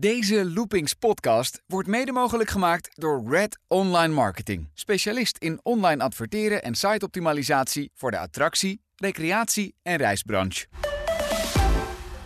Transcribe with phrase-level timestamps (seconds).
[0.00, 4.68] Deze Loopings podcast wordt mede mogelijk gemaakt door Red Online Marketing.
[4.74, 10.66] Specialist in online adverteren en siteoptimalisatie voor de attractie, recreatie en reisbranche.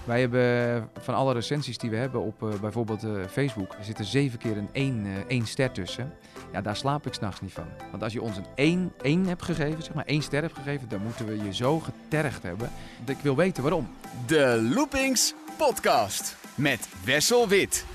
[0.04, 3.98] Wij hebben van alle recensies die we hebben op uh, bijvoorbeeld uh, Facebook, er zit
[3.98, 6.12] er zeven keer een één, uh, één ster tussen.
[6.52, 7.66] Ja, daar slaap ik s'nachts niet van.
[7.90, 10.88] Want als je ons een één, één hebt gegeven, zeg maar één ster hebt gegeven,
[10.88, 12.70] dan moeten we je zo getergd hebben.
[13.06, 13.88] Ik wil weten waarom.
[14.26, 17.86] De Loopings Podcast met Wessel Wit.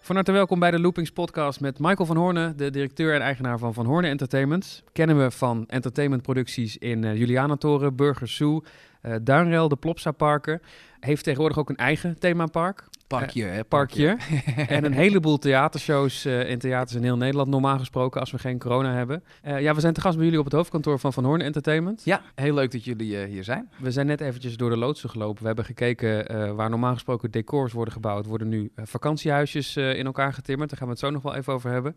[0.00, 3.58] Van harte welkom bij de Loopings podcast met Michael van Hoorne, de directeur en eigenaar
[3.58, 4.82] van Van Hoorne Entertainment.
[4.92, 8.62] Kennen we van entertainmentproducties in uh, Julianatoren, Burger Zoo,
[9.02, 10.62] uh, Duinrel, de Plopsa Parken.
[11.00, 12.88] Heeft tegenwoordig ook een eigen themapark.
[13.06, 13.64] Parkje, Uh, hè?
[13.64, 14.16] parkje.
[14.68, 18.58] en een heleboel theatershows uh, in theaters in heel Nederland, normaal gesproken, als we geen
[18.58, 19.24] corona hebben.
[19.46, 22.04] Uh, ja, we zijn te gast bij jullie op het hoofdkantoor van Van Hoorn Entertainment.
[22.04, 23.70] Ja, heel leuk dat jullie hier zijn.
[23.78, 25.40] We zijn net eventjes door de loodsen gelopen.
[25.40, 30.70] We hebben gekeken waar normaal gesproken decors worden gebouwd, worden nu vakantiehuisjes in elkaar getimmerd.
[30.70, 31.96] Daar gaan we het zo nog wel even over hebben.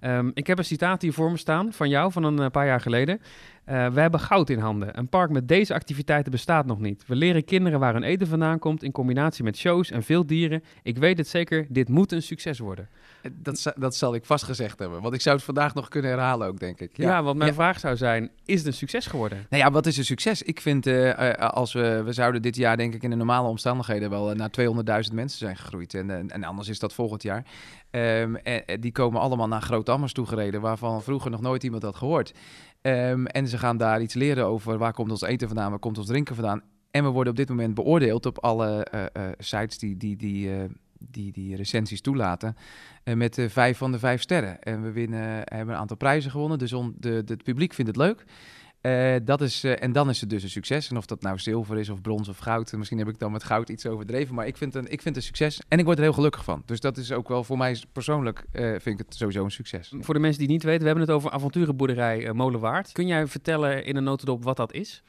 [0.00, 2.80] Um, ik heb een citaat hier voor me staan van jou van een paar jaar
[2.80, 3.20] geleden.
[3.68, 4.98] Uh, we hebben goud in handen.
[4.98, 7.04] Een park met deze activiteiten bestaat nog niet.
[7.06, 10.62] We leren kinderen waar hun eten vandaan komt in combinatie met shows en veel dieren.
[10.82, 12.88] Ik weet het zeker, dit moet een succes worden.
[13.32, 16.48] Dat, dat zal ik vast gezegd hebben, want ik zou het vandaag nog kunnen herhalen
[16.48, 16.96] ook, denk ik.
[16.96, 17.56] Ja, ja want mijn ja.
[17.56, 19.46] vraag zou zijn, is het een succes geworden?
[19.50, 20.42] Nou ja, wat is een succes?
[20.42, 24.10] Ik vind, uh, als we, we zouden dit jaar denk ik in de normale omstandigheden
[24.10, 24.50] wel naar
[25.08, 25.94] 200.000 mensen zijn gegroeid.
[25.94, 27.44] En, en, anders is dat volgend jaar.
[27.90, 32.32] Um, en, die komen allemaal naar Groot-Ammers toegereden, waarvan vroeger nog nooit iemand had gehoord.
[32.86, 35.98] Um, en ze gaan daar iets leren over waar komt ons eten vandaan, waar komt
[35.98, 36.62] ons drinken vandaan.
[36.90, 40.48] En we worden op dit moment beoordeeld op alle uh, uh, sites die die, die,
[40.48, 40.64] uh,
[40.98, 42.56] die, die recensies toelaten.
[43.04, 44.62] met vijf van de vijf sterren.
[44.62, 46.58] En we winnen, hebben een aantal prijzen gewonnen.
[46.58, 48.24] Dus on, de, het publiek vindt het leuk.
[48.86, 50.90] Uh, dat is, uh, en dan is het dus een succes.
[50.90, 52.72] En of dat nou zilver is of brons of goud.
[52.72, 54.34] Misschien heb ik dan met goud iets overdreven.
[54.34, 55.60] Maar ik vind, een, ik vind het een succes.
[55.68, 56.62] En ik word er heel gelukkig van.
[56.66, 59.92] Dus dat is ook wel voor mij persoonlijk vind ik het sowieso een succes.
[60.00, 60.80] Voor de mensen die het niet weten.
[60.80, 62.92] We hebben het over avonturenboerderij Molenwaard.
[62.92, 65.02] Kun jij vertellen in een notendop wat dat is?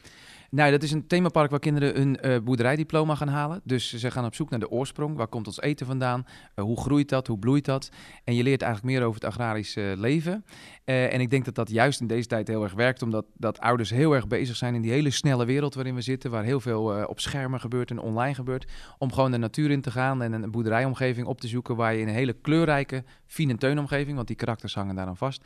[0.49, 3.61] Nou, dat is een themapark waar kinderen een uh, boerderijdiploma gaan halen.
[3.63, 5.15] Dus ze gaan op zoek naar de oorsprong.
[5.15, 6.25] Waar komt ons eten vandaan?
[6.55, 7.27] Uh, hoe groeit dat?
[7.27, 7.89] Hoe bloeit dat?
[8.23, 10.45] En je leert eigenlijk meer over het agrarische leven.
[10.85, 13.01] Uh, en ik denk dat dat juist in deze tijd heel erg werkt.
[13.01, 16.31] Omdat dat ouders heel erg bezig zijn in die hele snelle wereld waarin we zitten.
[16.31, 18.71] Waar heel veel op schermen gebeurt en online gebeurt.
[18.97, 21.75] Om gewoon de natuur in te gaan en een boerderijomgeving op te zoeken.
[21.75, 25.43] Waar je in een hele kleurrijke fine teunomgeving, want die karakters hangen daar dan vast.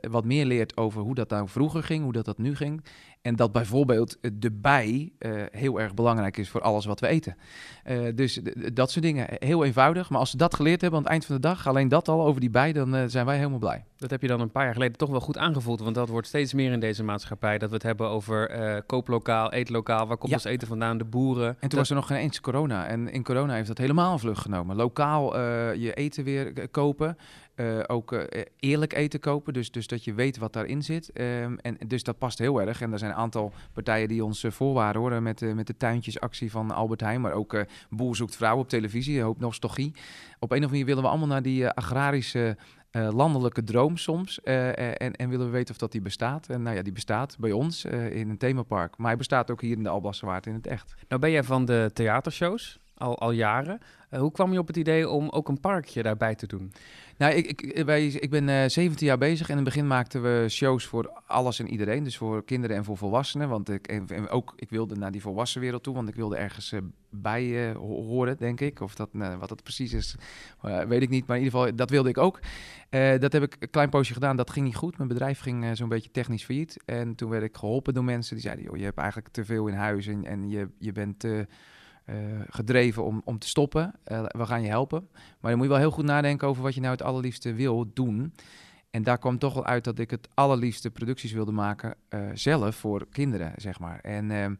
[0.00, 2.84] wat meer leert over hoe dat nou vroeger ging, hoe dat, dat nu ging.
[3.22, 7.36] En dat bijvoorbeeld de bij uh, heel erg belangrijk is voor alles wat we eten.
[7.86, 8.40] Uh, dus
[8.72, 10.10] dat soort dingen, heel eenvoudig.
[10.10, 12.26] Maar als ze dat geleerd hebben aan het eind van de dag, alleen dat al
[12.26, 13.84] over die bij, dan uh, zijn wij helemaal blij.
[13.96, 15.80] Dat heb je dan een paar jaar geleden toch wel goed aangevoeld.
[15.80, 17.58] Want dat wordt steeds meer in deze maatschappij.
[17.58, 20.06] Dat we het hebben over kooplokaal, eetlokaal.
[20.06, 20.36] Waar komt ja.
[20.36, 20.98] ons eten vandaan?
[20.98, 21.48] De boeren.
[21.48, 21.78] En toen dat...
[21.78, 22.86] was er nog geen eens corona.
[22.86, 24.76] En in corona heeft dat helemaal vlucht genomen.
[24.76, 25.40] Lokaal
[25.72, 27.16] je eten weer kopen.
[27.56, 28.22] Uh, ook uh,
[28.56, 31.20] eerlijk eten kopen, dus, dus dat je weet wat daarin zit.
[31.20, 32.80] Um, en dus dat past heel erg.
[32.80, 36.50] En er zijn een aantal partijen die ons uh, voorwaren hoor, met, met de tuintjesactie
[36.50, 39.92] van Albert Heijn, maar ook Boer zoekt vrouw op televisie, hoop nostalgie.
[39.94, 42.56] Op een of andere manier willen we allemaal naar die agrarische
[42.90, 44.40] landelijke droom soms.
[44.42, 46.48] en, en willen we weten of dat die bestaat.
[46.48, 48.96] En nou ja, die bestaat bij ons in een themapark.
[48.96, 50.94] Maar hij bestaat ook hier in de Alblasserwaard in het echt.
[51.08, 53.78] Nou ben jij van de theatershows, al, al jaren.
[54.10, 56.72] hoe kwam je op het idee om ook een parkje daarbij te doen?
[57.18, 59.48] Nou, ik, ik, wij, ik ben uh, 17 jaar bezig.
[59.48, 62.04] In het begin maakten we shows voor alles en iedereen.
[62.04, 63.48] Dus voor kinderen en voor volwassenen.
[63.48, 65.94] Want ik, en, en ook, ik wilde naar die volwassen wereld toe.
[65.94, 68.80] Want ik wilde ergens uh, bij horen, denk ik.
[68.80, 70.14] Of dat, wat dat precies is,
[70.88, 71.26] weet ik niet.
[71.26, 72.40] Maar in ieder geval, dat wilde ik ook.
[73.18, 74.36] dat heb ik een klein poosje gedaan.
[74.36, 74.96] Dat ging niet goed.
[74.96, 76.76] Mijn bedrijf ging zo'n beetje technisch failliet.
[76.84, 78.64] En toen werd ik geholpen door mensen die zeiden...
[78.64, 81.24] Joh, je hebt eigenlijk te veel in huis en, en je, je bent...
[82.10, 82.16] Uh,
[82.48, 83.94] gedreven om, om te stoppen.
[84.06, 85.08] Uh, we gaan je helpen.
[85.12, 87.90] Maar dan moet je wel heel goed nadenken over wat je nou het allerliefste wil
[87.94, 88.32] doen.
[88.90, 92.76] En daar kwam toch wel uit dat ik het allerliefste producties wilde maken uh, zelf
[92.76, 94.00] voor kinderen, zeg maar.
[94.00, 94.54] En ehm,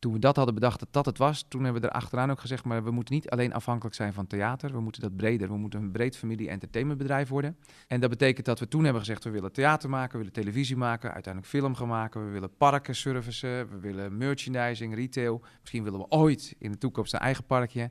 [0.00, 2.40] toen we dat hadden bedacht dat dat het was, toen hebben we er achteraan ook
[2.40, 5.56] gezegd, maar we moeten niet alleen afhankelijk zijn van theater, we moeten dat breder, we
[5.56, 7.56] moeten een breed familie-entertainmentbedrijf worden.
[7.86, 10.76] En dat betekent dat we toen hebben gezegd, we willen theater maken, we willen televisie
[10.76, 15.98] maken, uiteindelijk film gaan maken, we willen parken servicen, we willen merchandising, retail, misschien willen
[15.98, 17.90] we ooit in de toekomst een eigen parkje.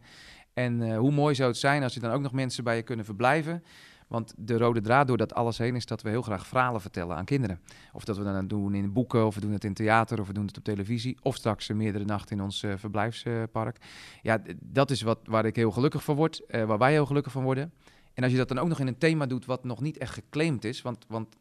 [0.53, 2.81] En uh, hoe mooi zou het zijn als je dan ook nog mensen bij je
[2.81, 3.63] kunnen verblijven.
[4.09, 7.15] Want de rode draad door dat alles heen is dat we heel graag verhalen vertellen
[7.15, 7.59] aan kinderen.
[7.93, 10.33] Of dat we dat doen in boeken, of we doen het in theater, of we
[10.33, 11.17] doen het op televisie.
[11.21, 13.77] Of straks uh, meerdere nachten in ons uh, verblijfspark.
[14.21, 17.31] ja, dat is wat, waar ik heel gelukkig van word, uh, waar wij heel gelukkig
[17.31, 17.73] van worden.
[18.13, 20.13] En als je dat dan ook nog in een thema doet wat nog niet echt
[20.13, 20.81] geclaimd is.
[20.81, 21.35] Want, want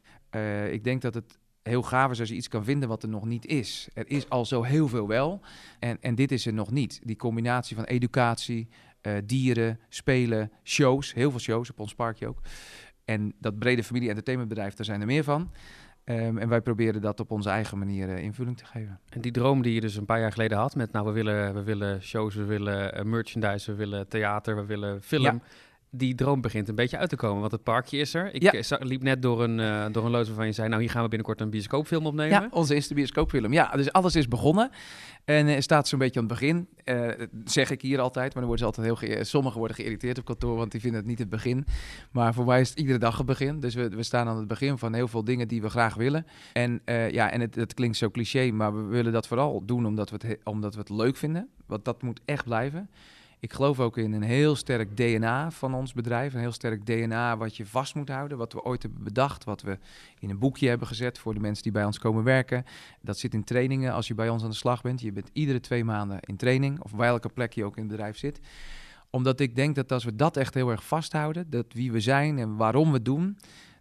[0.70, 1.38] ik denk dat het
[1.68, 3.88] heel gaaf is als je iets kan vinden wat er nog niet is.
[3.94, 5.40] Er is al zo heel veel wel.
[5.78, 7.00] En, en dit is er nog niet.
[7.04, 8.68] Die combinatie van educatie,
[9.24, 11.14] dieren, spelen, shows.
[11.14, 12.40] Heel veel shows op ons parkje ook.
[13.04, 15.52] En dat brede familie-entertainmentbedrijf, daar zijn er meer van.
[16.04, 19.00] Um, en wij proberen dat op onze eigen manier uh, invulling te geven.
[19.08, 21.54] En die droom die je dus een paar jaar geleden had met, nou, we willen,
[21.54, 25.22] we willen shows, we willen uh, merchandise, we willen theater, we willen film.
[25.22, 25.40] Ja
[25.90, 27.40] die droom begint een beetje uit te komen.
[27.40, 28.34] Want het parkje is er.
[28.34, 28.78] Ik ja.
[28.78, 30.68] liep net door een, uh, door een loods waarvan je zei...
[30.68, 32.40] nou, hier gaan we binnenkort een bioscoopfilm opnemen.
[32.40, 33.52] Ja, onze eerste bioscoopfilm.
[33.52, 34.70] Ja, dus alles is begonnen.
[35.24, 36.68] En uh, staat zo'n beetje aan het begin.
[36.84, 39.24] Uh, zeg ik hier altijd, maar dan worden ze altijd heel...
[39.24, 41.66] Sommigen worden geïrriteerd op kantoor, want die vinden het niet het begin.
[42.12, 43.60] Maar voor mij is het iedere dag het begin.
[43.60, 46.26] Dus we, we staan aan het begin van heel veel dingen die we graag willen.
[46.52, 50.10] En ja, en het, het klinkt zo cliché, maar we willen dat vooral doen omdat
[50.10, 51.48] we het, omdat we het leuk vinden.
[51.66, 52.90] Want dat moet echt blijven.
[53.40, 56.34] Ik geloof ook in een heel sterk DNA van ons bedrijf.
[56.34, 58.38] Een heel sterk DNA wat je vast moet houden.
[58.38, 59.44] Wat we ooit hebben bedacht.
[59.44, 59.78] Wat we
[60.18, 62.64] in een boekje hebben gezet voor de mensen die bij ons komen werken.
[63.00, 65.00] Dat zit in trainingen als je bij ons aan de slag bent.
[65.00, 66.80] Je bent iedere twee maanden in training.
[66.80, 68.40] Of welke plek je ook in het bedrijf zit.
[69.10, 71.50] Omdat ik denk dat als we dat echt heel erg vasthouden.
[71.50, 73.38] Dat wie we zijn en waarom we doen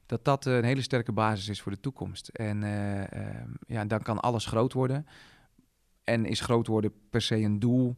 [0.07, 2.27] dat dat een hele sterke basis is voor de toekomst.
[2.27, 3.05] En uh, uh,
[3.67, 5.05] ja, dan kan alles groot worden.
[6.03, 7.95] En is groot worden per se een doel?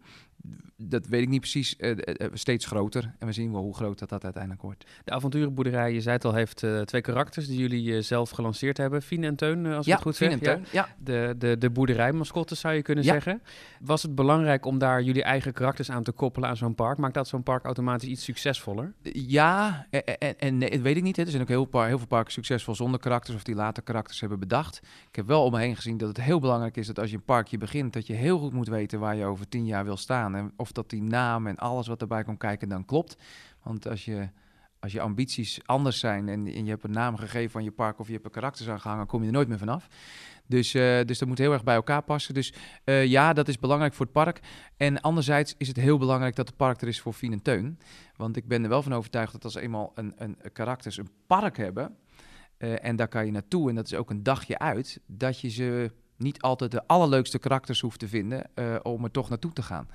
[0.77, 1.97] Dat weet ik niet precies, uh,
[2.33, 3.13] steeds groter.
[3.19, 4.85] En we zien wel hoe groot dat, dat uiteindelijk wordt.
[5.03, 9.01] De avonturenboerderij, je zei het al, heeft uh, twee karakters die jullie zelf gelanceerd hebben.
[9.01, 10.39] Fien en Teun, als ja, ik het goed Fien zeg.
[10.39, 10.87] En Teun, ja.
[10.97, 13.41] De, de, de boerderijmascotten zou je kunnen zeggen.
[13.81, 16.97] Was het belangrijk om daar jullie eigen karakters aan te koppelen aan zo'n park?
[16.97, 18.93] Maakt dat zo'n park automatisch iets succesvoller?
[19.13, 21.15] Ja, en, en, nee, dat weet ik niet.
[21.15, 21.23] Hè.
[21.23, 24.19] Er zijn ook heel, paar, heel veel parken succesvol zonder karakters of die later karakters
[24.19, 24.79] hebben bedacht.
[25.09, 27.15] Ik heb wel om me heen gezien dat het heel belangrijk is dat als je
[27.15, 29.97] een parkje begint, dat je heel goed moet weten waar je over tien jaar wil
[29.97, 30.28] staan.
[30.55, 33.17] Of dat die naam en alles wat erbij komt kijken dan klopt.
[33.63, 34.29] Want als je,
[34.79, 37.99] als je ambities anders zijn en, en je hebt een naam gegeven van je park
[37.99, 39.87] of je hebt een karakters aangehangen, kom je er nooit meer vanaf.
[40.45, 42.33] Dus, uh, dus dat moet heel erg bij elkaar passen.
[42.33, 42.53] Dus
[42.85, 44.39] uh, ja, dat is belangrijk voor het park.
[44.77, 47.79] En anderzijds is het heel belangrijk dat het park er is voor Fien en Teun.
[48.15, 51.09] Want ik ben er wel van overtuigd dat als eenmaal een, een, een karakters een
[51.27, 51.97] park hebben...
[52.57, 54.99] Uh, en daar kan je naartoe en dat is ook een dagje uit...
[55.05, 58.49] dat je ze niet altijd de allerleukste karakters hoeft te vinden
[58.83, 59.87] om er toch naartoe te gaan.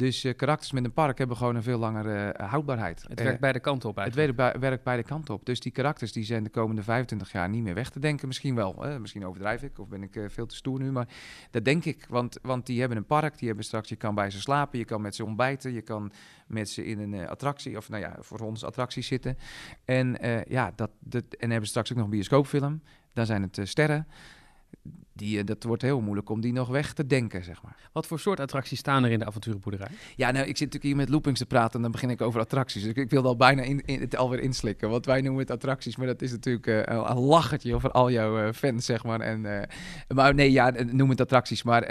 [0.00, 3.04] Dus uh, karakters met een park hebben gewoon een veel langere uh, houdbaarheid.
[3.08, 4.28] Het werkt beide kanten op eigenlijk.
[4.28, 5.46] Het werkt, werkt beide kanten op.
[5.46, 8.28] Dus die karakters die zijn de komende 25 jaar niet meer weg te denken.
[8.28, 8.84] Misschien wel.
[9.00, 10.92] Misschien overdrijf ik of ben ik veel te stoer nu.
[10.92, 11.08] Maar
[11.50, 12.06] dat denk ik.
[12.08, 13.38] Want, want die hebben een park.
[13.38, 14.78] Die hebben straks, je kan bij ze slapen.
[14.78, 15.72] Je kan met ze ontbijten.
[15.72, 16.12] Je kan
[16.46, 17.76] met ze in een attractie.
[17.76, 19.38] Of nou ja, voor ons attractie zitten.
[19.84, 20.16] En
[20.48, 22.82] ja, dat, dat, en hebben straks ook nog een bioscoopfilm.
[23.12, 24.06] Dan zijn het sterren
[25.12, 27.76] die, eh, dat wordt heel moeilijk om die nog weg te denken, zeg maar.
[27.92, 29.88] Wat voor soort attracties staan er in de avonturenboerderij?
[30.16, 32.40] Ja, nou, ik zit natuurlijk hier met loopings te praten en dan begin ik over
[32.40, 32.82] attracties.
[32.82, 35.50] Dus ik, ik wil al bijna in, in, het alweer inslikken, want wij noemen het
[35.50, 39.20] attracties, maar dat is natuurlijk uh, een, lachertje over al jouw uh, fans, zeg maar.
[39.20, 39.60] En, uh,
[40.08, 41.82] maar nee, ja, noem het attracties, maar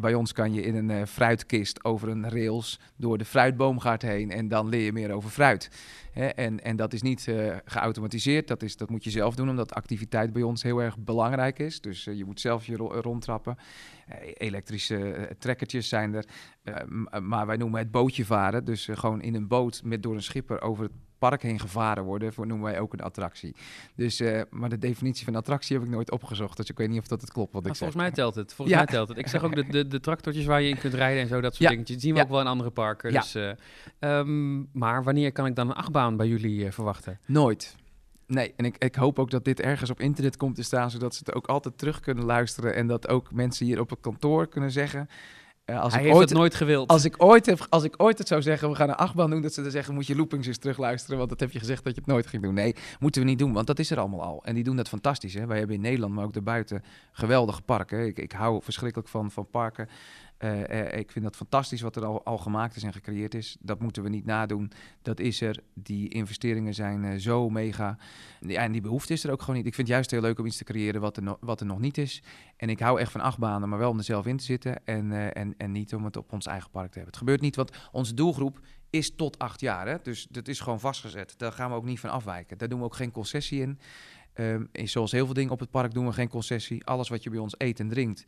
[0.00, 4.48] bij ons kan je in een fruitkist over een rails door de fruitboomgaard heen en
[4.48, 5.70] dan leer je meer over fruit.
[6.14, 7.32] En, en dat is niet
[7.64, 11.58] geautomatiseerd, dat, is, dat moet je zelf doen, omdat activiteit bij ons heel erg belangrijk
[11.58, 11.80] is.
[11.80, 13.56] Dus uh, je moet zelf je ro rondtrappen.
[14.10, 16.24] Uh, elektrische uh, trekkertjes zijn er.
[17.22, 18.64] maar wij noemen het bootje varen.
[18.64, 22.32] Dus gewoon in een boot met door een schipper over het park heen gevaren worden,
[22.32, 23.54] voor noemen wij ook een attractie.
[23.96, 27.06] Dus, maar de definitie van attractie heb ik nooit opgezocht, dus ik weet niet of
[27.06, 27.78] dat het klopt wat ik zeg.
[27.78, 28.54] Volgens mij telt het.
[28.54, 28.84] Volgens ja.
[28.84, 29.18] mij telt het.
[29.18, 31.54] Ik zeg ook de, de, de tractortjes waar je in kunt rijden en zo, dat
[31.54, 31.70] soort ja.
[31.70, 32.02] dingetjes.
[32.02, 32.24] Zien we ja.
[32.24, 33.12] ook wel in andere parken.
[33.12, 33.20] Ja.
[33.20, 33.34] Dus,
[34.00, 37.18] um, maar wanneer kan ik dan een achtbaan bij jullie verwachten?
[37.26, 37.76] Nooit.
[38.26, 41.14] Nee, en ik, ik hoop ook dat dit ergens op internet komt te staan, zodat
[41.14, 42.74] ze het ook altijd terug kunnen luisteren.
[42.74, 45.08] En dat ook mensen hier op het kantoor kunnen zeggen.
[45.66, 46.88] Uh, als Hij ik heeft ooit, het nooit gewild.
[46.88, 49.42] Als ik, ooit heb, als ik ooit het zou zeggen, we gaan een achtbaan doen,
[49.42, 51.94] dat ze dan zeggen, moet je loopings eens terugluisteren, want dat heb je gezegd dat
[51.94, 52.54] je het nooit ging doen.
[52.54, 54.44] Nee, moeten we niet doen, want dat is er allemaal al.
[54.44, 55.34] En die doen dat fantastisch.
[55.34, 55.46] Hè?
[55.46, 58.06] Wij hebben in Nederland, maar ook daarbuiten, geweldige parken.
[58.06, 59.88] Ik, ik hou verschrikkelijk van, van parken.
[60.38, 63.56] Uh, ik vind dat fantastisch wat er al, gemaakt is en gecreëerd is.
[63.60, 64.72] Dat moeten we niet nadoen.
[65.02, 65.58] Dat is er.
[65.74, 67.98] Die investeringen zijn uh, zo mega.
[68.40, 69.66] Ja, en die behoefte is er ook gewoon niet.
[69.66, 71.78] Ik vind het juist heel leuk om iets te creëren wat er, wat er nog
[71.78, 72.22] niet is.
[72.56, 74.86] En ik hou echt van achtbanen, maar wel om er zelf in te zitten.
[74.86, 77.10] En, en, en niet om het op ons eigen park te hebben.
[77.12, 78.60] Het gebeurt niet, want onze doelgroep
[78.90, 79.88] is tot acht jaar.
[79.88, 79.96] Hè?
[80.02, 81.34] Dus dat is gewoon vastgezet.
[81.36, 82.58] Daar gaan we ook niet van afwijken.
[82.58, 83.78] Daar doen we ook geen concessie in.
[84.36, 86.84] Um, zoals heel veel dingen op het park doen we geen concessie.
[86.84, 88.24] Alles wat je bij ons eet en drinkt,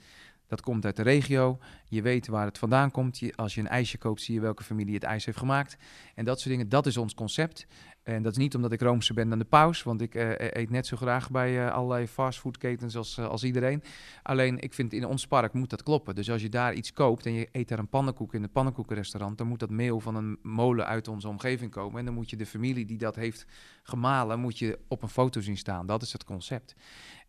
[0.47, 1.59] dat komt uit de regio.
[1.88, 3.19] Je weet waar het vandaan komt.
[3.19, 5.76] Je, als je een ijsje koopt, zie je welke familie het ijs heeft gemaakt.
[6.15, 7.67] En dat soort dingen, dat is ons concept.
[8.03, 10.71] En dat is niet omdat ik roomser ben dan de paus, want ik uh, eet
[10.71, 13.83] net zo graag bij uh, allerlei fastfoodketens als, als iedereen.
[14.23, 16.15] Alleen, ik vind in ons park moet dat kloppen.
[16.15, 19.38] Dus als je daar iets koopt en je eet daar een pannenkoek in het pannenkoekenrestaurant,
[19.38, 21.99] dan moet dat meel van een molen uit onze omgeving komen.
[21.99, 23.47] En dan moet je de familie die dat heeft
[23.83, 25.87] gemalen, moet je op een foto zien staan.
[25.87, 26.75] Dat is het concept.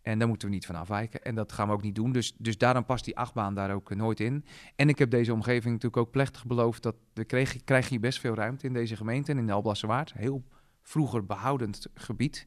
[0.07, 1.21] En daar moeten we niet van afwijken.
[1.21, 2.11] En dat gaan we ook niet doen.
[2.11, 4.45] Dus, dus daarom past die achtbaan daar ook eh, nooit in.
[4.75, 6.83] En ik heb deze omgeving natuurlijk ook plechtig beloofd...
[6.83, 10.13] dat we krijg, krijg je best veel ruimte in deze gemeente en in de Alblasserwaard.
[10.13, 10.43] Heel
[10.81, 12.43] vroeger behoudend gebied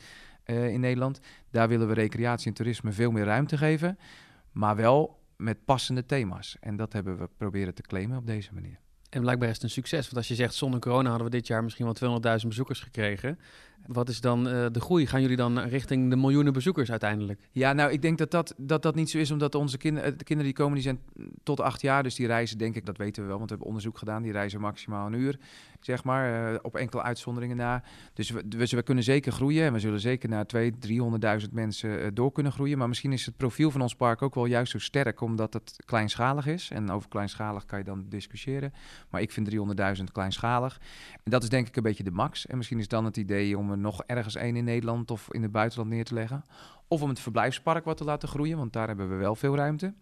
[0.47, 1.21] uh, in Nederland.
[1.51, 3.99] Daar willen we recreatie en toerisme veel meer ruimte geven.
[4.53, 6.57] Maar wel met passende thema's.
[6.61, 8.79] En dat hebben we proberen te claimen op deze manier.
[9.11, 10.05] En blijkbaar is het een succes.
[10.05, 13.39] Want als je zegt, zonder corona hadden we dit jaar misschien wel 200.000 bezoekers gekregen.
[13.87, 15.07] Wat is dan uh, de groei?
[15.07, 17.49] Gaan jullie dan richting de miljoenen bezoekers uiteindelijk?
[17.51, 20.25] Ja, nou, ik denk dat dat, dat, dat niet zo is, omdat onze kinderen, de
[20.25, 21.01] kinderen die komen, die zijn
[21.43, 22.03] tot acht jaar.
[22.03, 24.23] Dus die reizen, denk ik, dat weten we wel, want we hebben onderzoek gedaan.
[24.23, 25.39] Die reizen maximaal een uur,
[25.81, 27.83] zeg maar, uh, op enkele uitzonderingen na.
[28.15, 30.61] Dus we, we, kunnen zeker groeien en we zullen zeker naar 200.000,
[31.43, 32.79] 300.000 mensen door kunnen groeien.
[32.79, 35.77] Maar misschien is het profiel van ons park ook wel juist zo sterk, omdat het
[35.85, 36.71] kleinschalig is.
[36.71, 38.73] En over kleinschalig kan je dan discussiëren.
[39.11, 39.51] Maar ik vind
[39.99, 40.81] 300.000 kleinschalig.
[41.13, 42.47] En dat is denk ik een beetje de max.
[42.47, 45.53] En misschien is dan het idee om nog ergens één in Nederland of in het
[45.53, 46.45] buitenland neer te leggen.
[46.89, 49.95] Of om het verblijfspark wat te laten groeien, want daar hebben we wel veel ruimte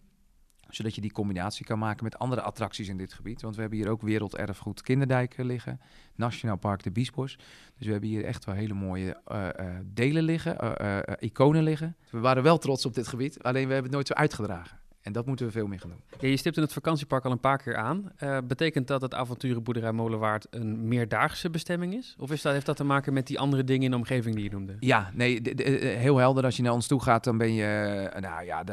[0.69, 3.41] zodat je die combinatie kan maken met andere attracties in dit gebied.
[3.41, 5.81] Want we hebben hier ook werelderfgoed Kinderdijk liggen,
[6.15, 7.37] Nationaal Park de Biesbos.
[7.77, 11.95] Dus we hebben hier echt wel hele mooie uh, uh, delen liggen, uh, iconen liggen.
[12.09, 14.77] We waren wel trots op dit gebied, alleen we hebben het nooit zo uitgedragen.
[15.09, 16.01] En dat moeten we veel meer gaan doen.
[16.19, 18.11] Ja, je stipt in het vakantiepark al een paar keer aan.
[18.23, 22.15] Uh, betekent dat het avonturenboerderij Molenwaard een meerdaagse bestemming is?
[22.19, 24.43] Of is dat, heeft dat te maken met die andere dingen in de omgeving die
[24.43, 24.75] je noemde?
[24.79, 25.63] Ja, nee, de,
[25.97, 26.43] heel helder.
[26.43, 28.63] Als je naar ons toe gaat, dan ben je, uh, nou ja,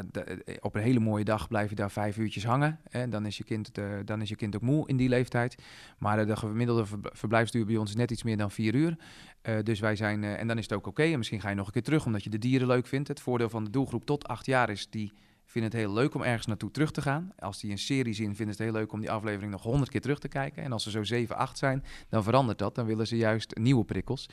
[0.61, 2.81] op een hele mooie dag blijf je daar vijf uurtjes hangen.
[2.91, 3.71] En dan is je kind,
[4.05, 5.63] dan is je kind ook moe in die leeftijd.
[5.99, 8.97] Maar de gemiddelde verblijfsduur bij ons is net iets meer dan vier uur.
[9.43, 10.89] Uh, dus wij zijn, en dan is het ook oké.
[10.89, 11.13] Okay.
[11.13, 13.09] En misschien ga je nog een keer terug omdat je de dieren leuk vindt.
[13.09, 15.13] Het voordeel van de doelgroep tot acht jaar is die
[15.57, 17.33] vinden het heel leuk om ergens naartoe terug te gaan.
[17.39, 19.91] Als die een serie zien, vinden ze het heel leuk om die aflevering nog honderd
[19.91, 20.63] keer terug te kijken.
[20.63, 22.75] En als ze zo 7, 8 zijn, dan verandert dat.
[22.75, 24.29] Dan willen ze juist nieuwe prikkels.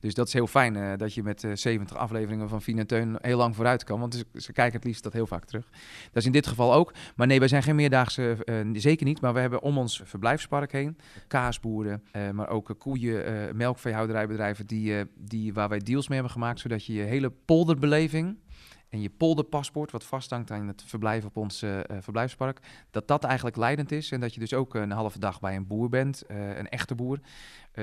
[0.00, 2.86] Dus dat is heel fijn uh, dat je met uh, 70 afleveringen van Fien
[3.20, 4.00] heel lang vooruit kan.
[4.00, 5.68] Want ze, kijken het liefst dat heel vaak terug.
[6.04, 6.92] Dat is in dit geval ook.
[7.16, 9.20] Maar nee, wij zijn geen meerdaagse, uh, zeker niet.
[9.20, 15.68] Maar we hebben om ons verblijfspark heen kaasboeren, maar ook koeien, melkveehouderijbedrijven die, die, waar
[15.68, 16.60] wij deals mee hebben gemaakt.
[16.60, 18.36] Zodat je je hele polderbeleving
[18.88, 23.56] en je polderpaspoort, wat vasthangt aan het verblijf op ons uh, verblijfspark, dat dat eigenlijk
[23.56, 24.12] leidend is.
[24.12, 27.18] En dat je dus ook een halve dag bij een boer bent, een echte boer.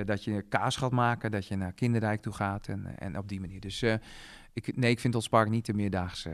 [0.05, 3.39] dat je kaas gaat maken, dat je naar Kinderdijk toe gaat en, en op die
[3.39, 3.59] manier.
[3.59, 3.83] Dus
[4.53, 6.29] ik, nee, ik vind ons park niet de meerdaagse.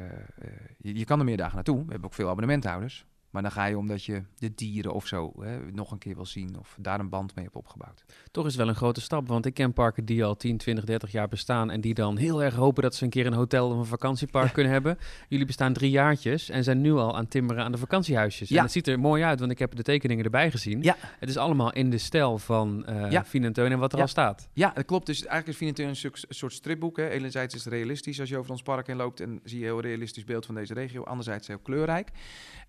[0.77, 1.77] Je, je, kan er meerdagen naartoe.
[1.77, 3.05] We hebben ook veel abonnementhouders.
[3.31, 6.25] Maar dan ga je omdat je de dieren of zo hè, nog een keer wil
[6.25, 8.03] zien of daar een band mee hebt opgebouwd.
[8.31, 10.85] Toch is het wel een grote stap, want ik ken parken die al 10, 20,
[10.85, 13.69] 30 jaar bestaan en die dan heel erg hopen dat ze een keer een hotel
[13.69, 14.51] of een vakantiepark ja.
[14.51, 14.97] kunnen hebben.
[15.27, 18.49] Jullie bestaan drie jaartjes en zijn nu al aan timmeren aan de vakantiehuisjes.
[18.49, 18.57] Ja.
[18.57, 20.81] En het ziet er mooi uit, want ik heb de tekeningen erbij gezien.
[20.81, 20.95] Ja.
[21.19, 23.25] Het is allemaal in de stijl van uh, ja.
[23.25, 24.03] Fien en wat er ja.
[24.03, 24.49] al staat.
[24.53, 25.05] Ja, dat klopt.
[25.05, 26.97] Dus eigenlijk is Fien en Teun een soort stripboek.
[26.97, 27.09] Hè.
[27.09, 29.71] Enerzijds is het realistisch als je over ons park heen loopt en zie je een
[29.71, 31.03] heel realistisch beeld van deze regio.
[31.03, 32.09] Anderzijds heel kleurrijk.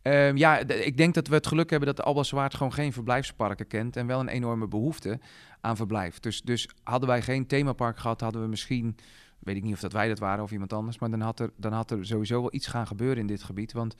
[0.03, 3.97] Um, ja, ik denk dat we het geluk hebben dat Alblaswaard gewoon geen verblijfsparken kent
[3.97, 5.21] en wel een enorme behoefte
[5.61, 6.21] aan verblijf.
[6.21, 8.97] Dus, dus hadden wij geen themapark gehad, hadden we misschien,
[9.39, 11.51] weet ik niet of dat wij dat waren of iemand anders, maar dan had er,
[11.57, 13.73] dan had er sowieso wel iets gaan gebeuren in dit gebied.
[13.73, 13.97] Want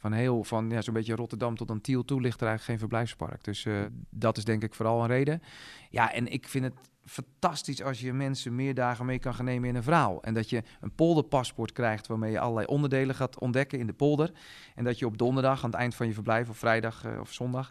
[0.00, 2.88] van heel van ja, zo'n beetje Rotterdam tot aan Tiel toe ligt er eigenlijk geen
[2.88, 3.44] verblijfspark.
[3.44, 3.80] Dus uh,
[4.10, 5.42] dat is denk ik vooral een reden.
[5.90, 9.68] Ja, en ik vind het fantastisch als je mensen meer dagen mee kan gaan nemen
[9.68, 10.22] in een verhaal.
[10.22, 14.32] En dat je een polderpaspoort krijgt waarmee je allerlei onderdelen gaat ontdekken in de polder.
[14.74, 17.32] En dat je op donderdag aan het eind van je verblijf, of vrijdag uh, of
[17.32, 17.70] zondag,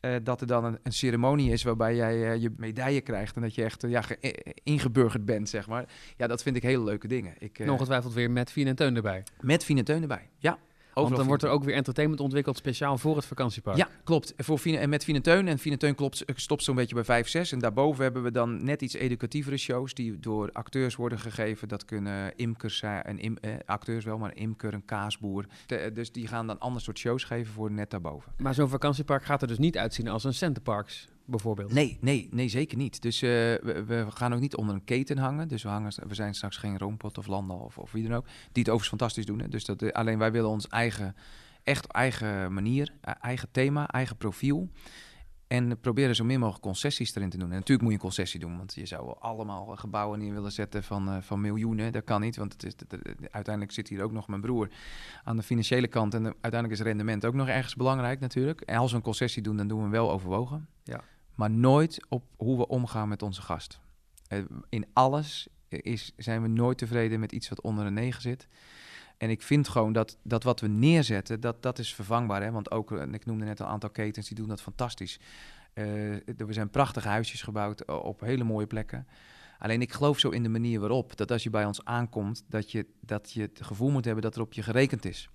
[0.00, 3.42] uh, dat er dan een, een, ceremonie is waarbij jij uh, je medaille krijgt en
[3.42, 4.02] dat je echt ja,
[4.62, 5.84] ingeburgerd bent, zeg maar.
[6.16, 7.34] Ja, dat vind ik hele leuke dingen.
[7.38, 9.22] Ik, Ongetwijfeld weer met Fien en Teun erbij.
[9.40, 10.58] Met Fien en Teun erbij, ja.
[10.94, 13.76] Want dan wordt er ook weer entertainment ontwikkeld speciaal voor het vakantiepark.
[13.76, 14.34] Ja, klopt.
[14.36, 15.48] Voor Fine, en met Fineteun.
[15.48, 17.52] En Fineteun klopt, stopt zo'n beetje bij 5, 6.
[17.52, 21.68] En daarboven hebben we dan net iets educatievere shows die door acteurs worden gegeven.
[21.68, 25.46] Dat kunnen imkers zijn, en im, eh, acteurs wel, maar een imker, een kaasboer.
[25.66, 28.32] De, dus die gaan dan ander soort shows geven voor net daarboven.
[28.36, 31.72] Maar zo'n vakantiepark gaat er dus niet uitzien als een Centerparks bijvoorbeeld?
[31.72, 33.02] Nee, nee, nee zeker niet.
[33.02, 35.48] Dus uh, we, we, gaan ook niet onder een keten hangen.
[35.48, 38.24] Dus we, hangen, we zijn straks geen Roompot of Landal of, of wie dan ook.
[38.24, 39.40] Die het overigens fantastisch doen.
[39.40, 39.48] Hè.
[39.48, 41.16] Dus dat, uh, alleen wij willen ons eigen,
[41.62, 44.68] echt eigen manier, eigen thema, eigen profiel.
[45.46, 47.48] En proberen zo min mogelijk concessies erin te doen.
[47.48, 50.82] En natuurlijk moet je een concessie doen, want je zou allemaal gebouwen in willen zetten
[50.82, 51.92] van, uh, van miljoenen.
[51.92, 52.74] Dat kan niet, want het is,
[53.30, 54.68] uiteindelijk zit hier ook nog mijn broer
[55.24, 56.14] aan de financiële kant.
[56.14, 58.60] En uiteindelijk is rendement ook nog ergens belangrijk natuurlijk.
[58.60, 60.68] En als we een concessie doen, dan doen we hem wel overwogen.
[60.82, 61.00] Ja
[61.34, 63.80] maar nooit op hoe we omgaan met onze gast.
[64.28, 68.48] Uh, in alles is, zijn we nooit tevreden met iets wat onder een 9 zit.
[69.18, 72.42] En ik vind gewoon dat, dat wat we neerzetten, dat, dat is vervangbaar.
[72.42, 72.50] Hè?
[72.50, 75.20] Want ook, en ik noemde net een aantal ketens, die doen dat fantastisch.
[75.74, 79.06] Uh, er zijn prachtige huisjes gebouwd op hele mooie plekken.
[79.58, 82.70] Alleen ik geloof zo in de manier waarop dat als je bij ons aankomt, dat
[82.70, 85.28] je, dat je het gevoel moet hebben dat er op je gerekend is.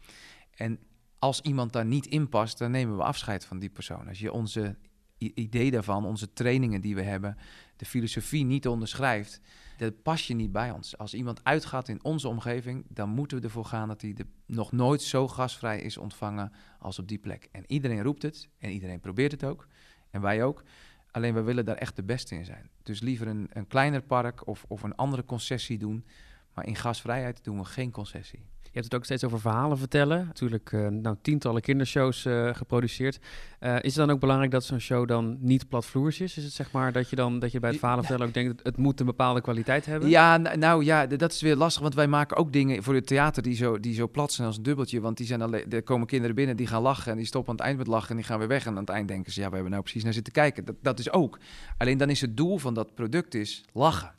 [0.51, 0.79] En
[1.19, 4.07] als iemand daar niet in past, dan nemen we afscheid van die persoon.
[4.07, 4.77] Als je onze
[5.19, 7.37] idee daarvan, onze trainingen die we hebben,
[7.75, 9.41] de filosofie niet onderschrijft,
[9.77, 10.97] dat pas je niet bij ons.
[10.97, 14.71] Als iemand uitgaat in onze omgeving, dan moeten we ervoor gaan dat hij de, nog
[14.71, 17.49] nooit zo gasvrij is ontvangen als op die plek.
[17.51, 19.67] En iedereen roept het en iedereen probeert het ook.
[20.09, 20.63] En wij ook.
[21.11, 22.69] Alleen we willen daar echt de beste in zijn.
[22.83, 26.05] Dus liever een, een kleiner park of, of een andere concessie doen.
[26.53, 28.45] Maar in gasvrijheid doen we geen concessie.
[28.71, 30.25] Je hebt het ook steeds over verhalen vertellen.
[30.25, 33.19] Natuurlijk uh, nou, tientallen kindershows uh, geproduceerd.
[33.59, 36.37] Uh, is het dan ook belangrijk dat zo'n show dan niet platvloers is?
[36.37, 38.63] Is het zeg maar dat je dan dat je bij het verhalen vertellen ook denkt...
[38.63, 40.09] het moet een bepaalde kwaliteit hebben?
[40.09, 41.81] Ja, nou ja, dat is weer lastig.
[41.81, 44.57] Want wij maken ook dingen voor het theater die zo, die zo plat zijn als
[44.57, 45.01] een dubbeltje.
[45.01, 47.11] Want die zijn alleen, er komen kinderen binnen die gaan lachen...
[47.11, 48.65] en die stoppen aan het eind met lachen en die gaan weer weg.
[48.65, 50.65] En aan het eind denken ze, ja, we hebben nou precies naar zitten kijken.
[50.65, 51.39] Dat, dat is ook.
[51.77, 54.11] Alleen dan is het doel van dat product is lachen.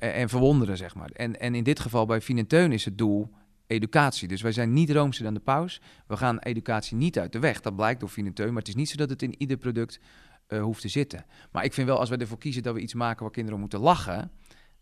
[0.00, 1.10] En, en verwonderen, zeg maar.
[1.12, 3.30] En, en in dit geval bij Fien en Teun is het doel
[3.66, 4.28] educatie.
[4.28, 5.80] Dus wij zijn niet roomser dan de paus.
[6.06, 7.60] We gaan educatie niet uit de weg.
[7.60, 8.48] Dat blijkt door Fineteun.
[8.48, 10.00] Maar het is niet zo dat het in ieder product
[10.48, 11.24] uh, hoeft te zitten.
[11.52, 13.80] Maar ik vind wel, als we ervoor kiezen dat we iets maken waar kinderen moeten
[13.80, 14.30] lachen...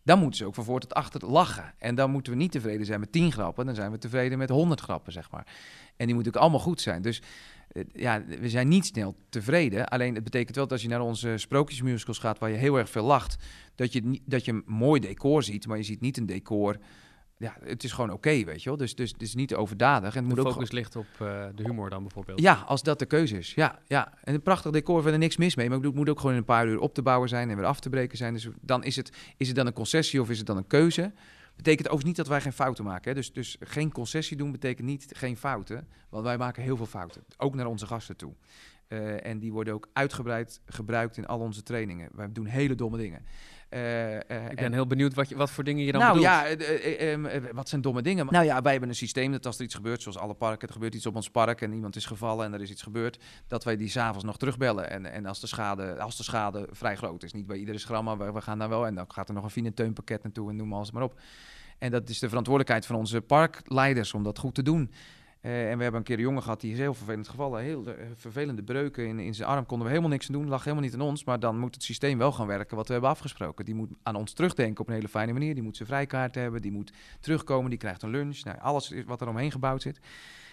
[0.02, 1.74] dan moeten ze ook van voor tot achter lachen.
[1.78, 3.66] En dan moeten we niet tevreden zijn met tien grappen.
[3.66, 5.46] Dan zijn we tevreden met honderd grappen, zeg maar.
[5.96, 7.02] En die moeten ook allemaal goed zijn.
[7.02, 7.22] Dus
[7.72, 9.88] uh, ja, we zijn niet snel tevreden.
[9.88, 12.38] Alleen het betekent wel dat als je naar onze sprookjesmusicals gaat...
[12.38, 13.36] waar je heel erg veel lacht...
[13.74, 16.78] dat je, dat je een mooi decor ziet, maar je ziet niet een decor
[17.44, 18.78] ja, het is gewoon oké, weet je wel.
[18.78, 20.16] Dus, dus het is niet overdadig.
[20.16, 22.40] En het de moet focus ook ligt op uh, de humor dan bijvoorbeeld.
[22.40, 23.54] Ja, als dat de keuze is.
[23.54, 24.12] Ja, ja.
[24.22, 25.68] En een prachtig decor, verder niks mis mee.
[25.68, 27.64] Maar het moet ook gewoon in een paar uur op te bouwen zijn en weer
[27.64, 28.32] af te breken zijn.
[28.32, 31.12] Dus dan is het, is het dan een concessie of is het dan een keuze?
[31.56, 33.08] Betekent overigens niet dat wij geen fouten maken.
[33.10, 33.14] Hè?
[33.14, 35.88] Dus, dus geen concessie doen betekent niet geen fouten.
[36.08, 37.24] Want wij maken heel veel fouten.
[37.36, 38.34] Ook naar onze gasten toe.
[38.88, 42.08] Uh, en die worden ook uitgebreid gebruikt in al onze trainingen.
[42.12, 43.24] Wij doen hele domme dingen.
[43.74, 44.18] Uh, uh,
[44.50, 46.32] ik ben heel benieuwd wat, je, wat voor dingen je dan nou, bedoelt.
[46.32, 48.26] ja, uh, wat zijn domme dingen?
[48.30, 50.74] Nou ja, wij hebben een systeem dat als er iets gebeurt, zoals alle parken, er
[50.74, 53.64] gebeurt iets op ons park en iemand is gevallen en er is iets gebeurd, dat
[53.64, 54.90] wij die s'avonds nog terugbellen.
[54.90, 58.04] En, en als, de schade, als de schade vrij groot is, niet bij iedere schram,
[58.04, 60.56] maar we, we gaan daar wel en dan gaat er nog een fineteunpakket naartoe en
[60.56, 61.20] noem alles maar op.
[61.78, 64.90] En dat is de verantwoordelijkheid van onze parkleiders om dat goed te doen.
[65.44, 67.62] Uh, en we hebben een keer een jongen gehad die is heel vervelend gevallen.
[67.62, 69.66] Heel uh, vervelende breuken in, in zijn arm.
[69.66, 70.48] Konden we helemaal niks aan doen.
[70.48, 71.24] Lag helemaal niet aan ons.
[71.24, 73.64] Maar dan moet het systeem wel gaan werken wat we hebben afgesproken.
[73.64, 75.54] Die moet aan ons terugdenken op een hele fijne manier.
[75.54, 76.62] Die moet zijn vrijkaart hebben.
[76.62, 77.70] Die moet terugkomen.
[77.70, 78.44] Die krijgt een lunch.
[78.44, 80.00] Nou, alles wat er omheen gebouwd zit.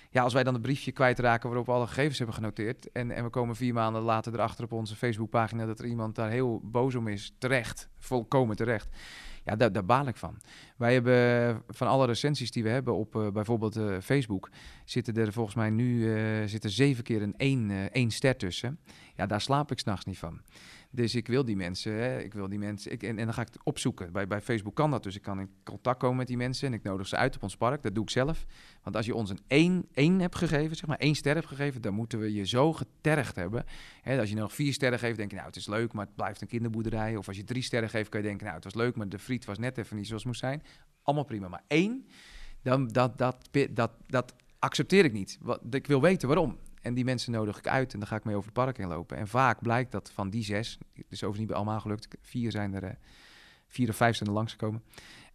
[0.10, 2.92] Ja, als wij dan het briefje kwijtraken waarop we alle gegevens hebben genoteerd.
[2.92, 6.30] En, en we komen vier maanden later erachter op onze Facebookpagina dat er iemand daar
[6.30, 7.36] heel boos om is.
[7.38, 7.90] Terecht.
[8.00, 8.90] Volkomen terecht.
[9.44, 10.38] Ja, daar, baal ik van.
[10.78, 14.50] Wij hebben van alle recensies die we hebben op uh, bijvoorbeeld uh, Facebook,
[14.86, 18.80] zitten er volgens mij nu zitten zeven keer een één, één ster tussen.
[19.16, 20.42] Ja, daar slaap ik s'nachts niet van.
[20.94, 23.42] Dus ik wil die mensen, hè, ik wil die mensen, ik, en, en dan ga
[23.42, 24.12] ik het opzoeken.
[24.12, 26.74] Bij, bij Facebook kan dat, dus ik kan in contact komen met die mensen en
[26.74, 27.82] ik nodig ze uit op ons park.
[27.82, 28.46] Dat doe ik zelf.
[28.84, 31.82] Want als je ons een één, één hebt gegeven, zeg maar één ster hebt gegeven,
[31.82, 33.66] dan moeten we je zo getergd hebben.
[34.02, 36.16] Hè, als je nog vier sterren geeft, denk je, nou, het is leuk, maar het
[36.16, 37.16] blijft een kinderboerderij.
[37.16, 39.20] Of als je drie sterren geeft, kan je denken, nou, het was leuk, maar de
[39.20, 40.64] friet was net even niet zoals het moest zijn.
[41.04, 41.48] Allemaal prima.
[41.48, 42.06] Maar één,
[42.62, 45.40] dan, dat, dat, dat, dat accepteer ik niet.
[45.70, 46.58] Ik wil weten waarom.
[46.82, 48.88] En die mensen nodig ik uit en dan ga ik mee over het park heen
[48.88, 49.18] lopen.
[49.18, 52.74] En vaak blijkt dat van die zes, dus overigens niet bij allemaal gelukt, vier zijn
[52.74, 52.90] er, uh,
[53.68, 54.84] vier of vijf zijn er langsgekomen.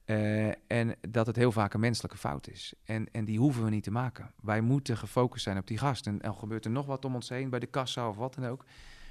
[0.06, 2.74] Uh, en dat het heel vaak een menselijke fout is.
[2.84, 4.32] En, en die hoeven we niet te maken.
[4.42, 6.06] Wij moeten gefocust zijn op die gast.
[6.06, 8.46] En, en gebeurt er nog wat om ons heen bij de kassa of wat dan
[8.46, 8.64] ook.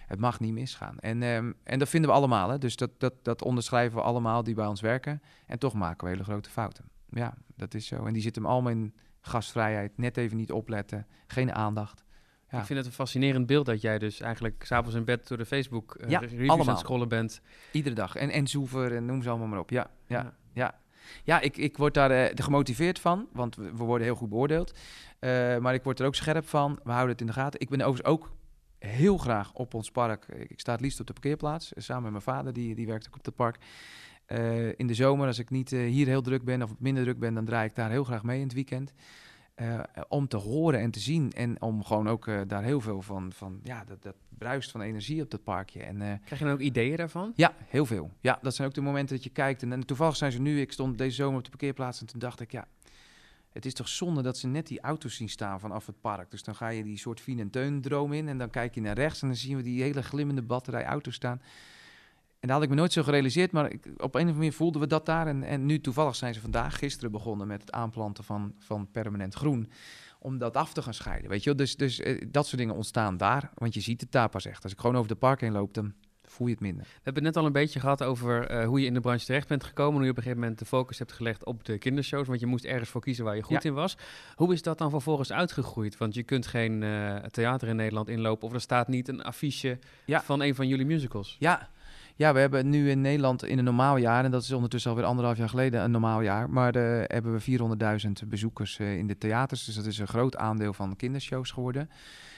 [0.07, 0.99] Het mag niet misgaan.
[0.99, 2.49] En, um, en dat vinden we allemaal.
[2.49, 2.57] Hè?
[2.57, 5.21] Dus dat, dat, dat onderschrijven we allemaal die bij ons werken.
[5.45, 6.85] En toch maken we hele grote fouten.
[7.09, 8.05] Ja, dat is zo.
[8.05, 9.97] En die zitten allemaal in gastvrijheid.
[9.97, 11.07] Net even niet opletten.
[11.27, 12.04] Geen aandacht.
[12.55, 12.61] Ja.
[12.61, 15.45] Ik vind het een fascinerend beeld dat jij dus eigenlijk s'avonds in bed door de
[15.45, 16.59] Facebook uh, ja, reviews allemaal.
[16.67, 17.41] aan het scrollen bent.
[17.71, 18.15] Iedere dag.
[18.15, 19.69] En, en Zoever en noem ze allemaal maar op.
[19.69, 20.33] Ja, ja, ja.
[20.53, 20.79] ja.
[21.23, 24.71] ja ik, ik word daar uh, gemotiveerd van, want we, we, worden heel goed beoordeeld.
[25.19, 26.79] Uh, maar ik word er ook scherp van.
[26.83, 27.59] We houden het in de gaten.
[27.59, 28.31] Ik ben overigens ook
[28.79, 30.25] heel graag op ons park.
[30.27, 33.15] Ik sta het liefst op de parkeerplaats, samen met mijn vader, die, die werkt ook
[33.15, 33.57] op het park.
[34.77, 37.45] in de zomer, als ik niet hier heel druk ben of minder druk ben, dan
[37.45, 38.93] draai ik daar heel graag mee in het weekend.
[39.61, 41.31] Uh, om te horen en te zien.
[41.31, 44.81] En om gewoon ook uh, daar heel veel van, van ja, dat, dat bruist van
[44.81, 45.83] energie op dat parkje.
[45.83, 47.33] En, uh, Krijg je dan ook ideeën daarvan?
[47.35, 48.11] Ja, heel veel.
[48.19, 49.61] Ja, dat zijn ook de momenten dat je kijkt.
[49.61, 52.19] En, en, toevallig zijn ze nu, ik stond deze zomer op de parkeerplaats en toen
[52.19, 52.67] dacht ik, ja,
[53.51, 56.31] het is toch zonde dat ze net die auto's zien staan vanaf het park.
[56.31, 58.81] Dus dan ga je die soort Fien en Teun droom in en dan kijk je
[58.81, 61.41] naar rechts en dan zien we die hele glimmende batterij auto's staan.
[62.45, 64.53] En dat had ik me nooit zo gerealiseerd, maar ik, op een of andere manier
[64.53, 65.27] voelden we dat daar.
[65.27, 69.33] En, en nu toevallig zijn ze vandaag, gisteren begonnen met het aanplanten van, van permanent
[69.33, 69.69] groen.
[70.19, 71.55] Om dat af te gaan scheiden, weet je wel.
[71.57, 74.63] Dus, dus eh, dat soort dingen ontstaan daar, want je ziet het daar pas echt.
[74.63, 76.83] Als ik gewoon over de park heen loop, dan voel je het minder.
[76.83, 79.25] We hebben het net al een beetje gehad over eh, hoe je in de branche
[79.25, 79.93] terecht bent gekomen.
[79.95, 82.27] Hoe je op een gegeven moment de focus hebt gelegd op de kindershows.
[82.27, 83.69] Want je moest ergens voor kiezen waar je goed Ja.
[83.69, 83.97] in was.
[84.35, 85.97] Hoe is dat dan vervolgens uitgegroeid?
[85.97, 88.47] Want je kunt geen eh, theater in Nederland inlopen.
[88.47, 90.21] Of er staat niet een affiche Ja.
[90.21, 91.35] van een van jullie musicals.
[91.39, 91.69] Ja.
[92.15, 95.05] Ja, we hebben nu in Nederland in een normaal jaar, en dat is ondertussen alweer
[95.05, 97.59] anderhalf jaar geleden een normaal jaar, maar hebben we
[98.21, 99.65] 400.000 bezoekers eh, in de theaters.
[99.65, 101.89] Dus dat is een groot aandeel van kindershows geworden.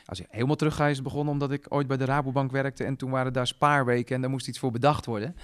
[0.05, 2.83] Als je helemaal terug ga, is het begonnen omdat ik ooit bij de Rabobank werkte
[2.83, 5.35] en toen waren daar spaarweken en daar moest iets voor bedacht worden.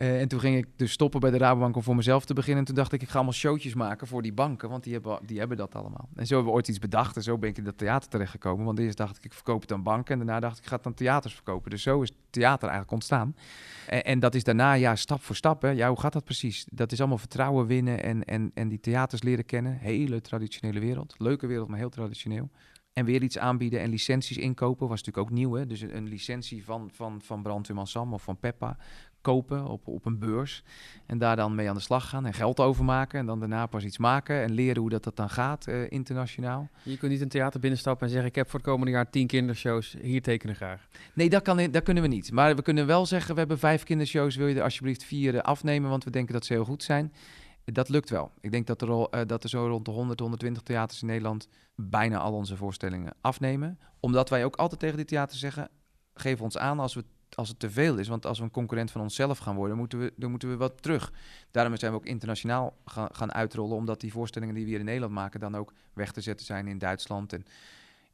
[0.00, 2.58] Eh, en toen ging ik dus stoppen bij de Rabobank om voor mezelf te beginnen.
[2.58, 5.18] En toen dacht ik, ik ga allemaal showtjes maken voor die banken, want die hebben,
[5.26, 6.08] die hebben dat allemaal.
[6.14, 8.64] En zo hebben we ooit iets bedacht en zo ben ik in dat theater terechtgekomen.
[8.64, 10.76] Want eerst dacht ik, ik verkoop het aan banken en daarna dacht ik, ik ga
[10.76, 11.70] het aan theaters verkopen.
[11.70, 13.34] Dus zo is theater eigenlijk ontstaan.
[13.86, 15.62] En, en dat is daarna, ja, stap voor stap.
[15.62, 15.70] Hè.
[15.70, 16.66] Ja, hoe gaat dat precies?
[16.70, 19.78] Dat is allemaal vertrouwen winnen en, en, en die theaters leren kennen.
[19.78, 21.14] Hele traditionele wereld.
[21.18, 22.50] Leuke wereld, maar heel traditioneel.
[22.92, 25.52] En weer iets aanbieden en licenties inkopen was natuurlijk ook nieuw.
[25.52, 25.66] Hè?
[25.66, 28.76] Dus een, licentie van, van, van Brandweerman Sam of van Peppa
[29.20, 30.62] kopen op, op een beurs.
[31.06, 33.18] En daar dan mee aan de slag gaan en geld overmaken.
[33.18, 36.68] En dan daarna pas iets maken en leren hoe dat, dat dan gaat eh, internationaal.
[36.82, 38.30] Je kunt niet een theater binnenstappen en zeggen...
[38.30, 39.96] ik heb voor het komende jaar tien kindershows.
[40.02, 40.88] Hier tekenen graag.
[41.12, 42.32] Nee, dat, kan, dat kunnen we niet.
[42.32, 44.36] Maar we kunnen wel zeggen, we hebben vijf kindershows.
[44.36, 47.12] Wil je er alsjeblieft vier eh, afnemen, want we denken dat ze heel goed zijn.
[47.64, 48.32] Dat lukt wel.
[48.40, 51.06] Ik denk dat er, al, eh, dat er zo rond de 100, 120 theaters in
[51.06, 53.78] Nederland bijna al onze voorstellingen afnemen.
[54.00, 55.68] Omdat wij ook altijd tegen die theaters zeggen,
[56.14, 58.08] geef ons aan als, we, als het te veel is.
[58.08, 60.82] Want als we een concurrent van onszelf gaan worden, moeten we, dan moeten we wat
[60.82, 61.12] terug.
[61.50, 64.84] Daarom zijn we ook internationaal gaan, gaan uitrollen, omdat die voorstellingen die we hier in
[64.84, 67.44] Nederland maken dan ook weg te zetten zijn in Duitsland en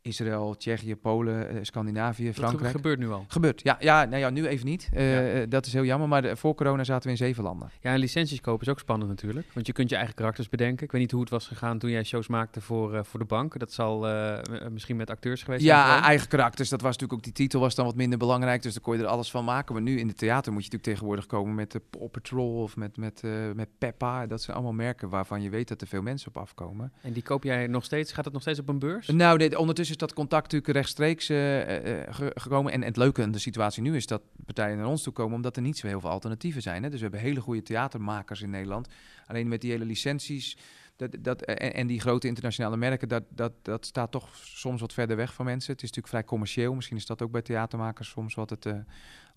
[0.06, 2.74] Israël, Tsjechië, Polen, eh, Scandinavië, Dat Frankrijk.
[2.74, 3.24] gebeurt nu al.
[3.28, 3.76] Gebeurt, ja.
[3.80, 4.88] Ja, nou ja, nu even niet.
[4.92, 5.40] Eh, Ja.
[5.40, 7.70] eh, Dat is heel jammer, maar voor corona zaten we in zeven landen.
[7.80, 9.46] Ja, en licenties kopen is ook spannend natuurlijk.
[9.54, 10.84] Want je kunt je eigen karakters bedenken.
[10.84, 13.58] Ik weet niet hoe het was gegaan toen jij shows maakte voor, voor de bank.
[13.58, 14.42] Dat zal m-
[14.72, 15.76] misschien met acteurs geweest zijn.
[15.76, 16.68] Ja, eigen karakters.
[16.68, 19.02] Dat was natuurlijk ook die titel was dan wat minder belangrijk, dus dan kon je
[19.02, 19.74] er alles van maken.
[19.74, 22.76] Maar nu in het theater moet je natuurlijk tegenwoordig komen met de Paw Patrol of
[22.76, 23.22] met, met,
[23.54, 24.26] met Peppa.
[24.26, 26.92] Dat zijn allemaal merken waarvan je weet dat er veel mensen op afkomen.
[27.02, 28.12] En die koop jij nog steeds?
[28.12, 29.06] Gaat het nog steeds op een beurs?
[29.06, 32.72] Nou, nee, ondertussen is dat contact natuurlijk rechtstreeks eh, eh, ge- gekomen.
[32.72, 35.56] En, het leuke aan de situatie nu is dat partijen naar ons toe komen, omdat
[35.56, 36.82] er niet zo heel veel alternatieven zijn.
[36.82, 36.88] Hè?
[36.88, 38.88] Dus we hebben hele goede theatermakers in Nederland.
[39.26, 40.56] Alleen met die hele licenties
[40.96, 45.16] dat, dat, en, die grote internationale merken, dat, dat, dat staat toch soms wat verder
[45.16, 45.72] weg van mensen.
[45.72, 46.74] Het is natuurlijk vrij commercieel.
[46.74, 48.74] Misschien is dat ook bij theatermakers soms wat het eh,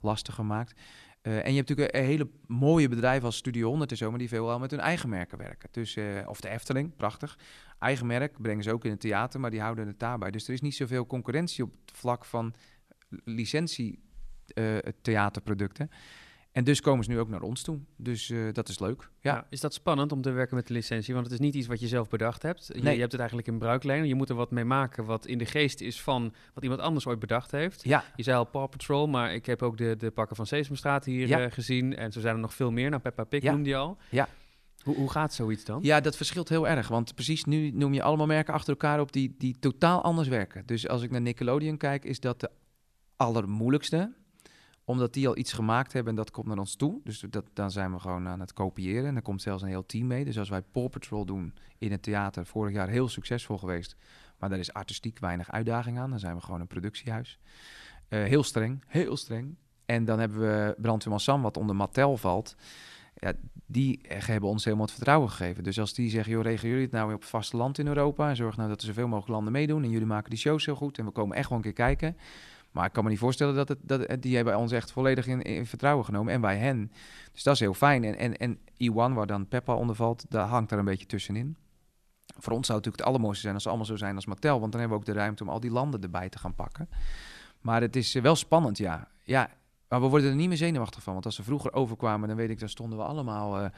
[0.02, 0.80] lastiger maakt.
[1.22, 4.20] Eh, en je hebt natuurlijk een, hele mooie bedrijven als Studio 100 en zo, maar
[4.20, 5.70] die veelal met hun eigen merken werken.
[5.72, 7.38] Dus, eh, of de Efteling, prachtig.
[7.80, 10.32] Eigen merk brengen ze ook in het theater, maar die houden het daarbij.
[10.32, 12.54] Dus er is niet zoveel concurrentie op het vlak van
[13.24, 14.00] licentie
[14.54, 15.90] eh, theaterproducten.
[16.52, 17.80] En dus komen ze nu ook naar ons toe.
[17.98, 19.10] Dus eh, dat is leuk.
[19.22, 19.46] Ja.
[19.50, 21.14] Is dat spannend om te werken met de licentie?
[21.14, 22.70] Want het is niet iets wat je zelf bedacht hebt.
[22.74, 22.94] Je, Nee.
[22.94, 24.08] je hebt het eigenlijk in bruikleen.
[24.08, 27.08] Je moet er wat mee maken wat in de geest is van wat iemand anders
[27.08, 27.84] ooit bedacht heeft.
[27.84, 31.06] Ja, Je zei al Paw Patrol, maar ik heb ook de, de pakken van Sesamstraat
[31.06, 31.40] hier Ja.
[31.40, 31.96] eh, gezien.
[31.96, 32.90] En zo zijn er nog veel meer.
[32.90, 33.52] Nou, Peppa Pig Ja.
[33.52, 33.98] noemde je al.
[34.10, 34.28] Ja.
[34.84, 35.80] Hoe, hoe gaat zoiets dan?
[35.82, 36.88] Ja, dat verschilt heel erg.
[36.88, 40.64] Want precies nu noem je allemaal merken achter elkaar op die, die totaal anders werken.
[40.66, 42.50] Dus als ik naar Nickelodeon kijk, is dat de
[43.16, 44.14] allermoeilijkste.
[44.90, 47.00] Omdat die al iets gemaakt hebben en dat komt naar ons toe.
[47.04, 49.06] Dus dat, dan zijn we gewoon aan het kopiëren.
[49.06, 50.26] En dan komt zelfs een heel team mee.
[50.26, 53.96] Dus als wij Paw Patrol doen in het theater, vorig jaar heel succesvol geweest.
[54.38, 56.10] Maar daar is artistiek weinig uitdaging aan.
[56.10, 57.40] Dan zijn we gewoon een productiehuis.
[58.08, 59.56] Eh, heel streng, heel streng.
[59.86, 62.56] En dan hebben we Brandweerman Sam, wat onder Mattel valt.
[63.16, 63.34] Ja,
[63.66, 65.64] die hebben ons helemaal het vertrouwen gegeven.
[65.64, 68.30] Dus als die zeggen, joh, regelen jullie het nou op het vasteland in Europa...
[68.30, 69.84] en zorg nou dat er zoveel mogelijk landen meedoen...
[69.84, 72.18] en jullie maken die shows heel goed en we komen echt wel een keer kijken...
[72.72, 73.78] Maar ik kan me niet voorstellen dat het...
[73.82, 76.34] Dat, die hebben ons echt volledig in, in vertrouwen genomen.
[76.34, 76.92] En wij hen.
[77.32, 78.04] Dus dat is heel fijn.
[78.04, 80.26] En, en, en Iwan, waar dan Peppa onder valt...
[80.30, 81.58] daar hangt daar een beetje tussenin.
[82.38, 83.54] Voor ons zou het natuurlijk het allermooiste zijn...
[83.54, 84.60] als ze allemaal zo zijn als Mattel.
[84.60, 86.90] Want dan hebben we ook de ruimte om al die landen erbij te gaan pakken.
[87.62, 89.08] Maar het is eh, wel spannend, ja.
[89.24, 89.50] Ja,
[89.90, 91.14] maar we worden er niet meer zenuwachtig van.
[91.14, 93.70] Want als ze vroeger overkwamen, dan weet ik, dan stonden we allemaal eh,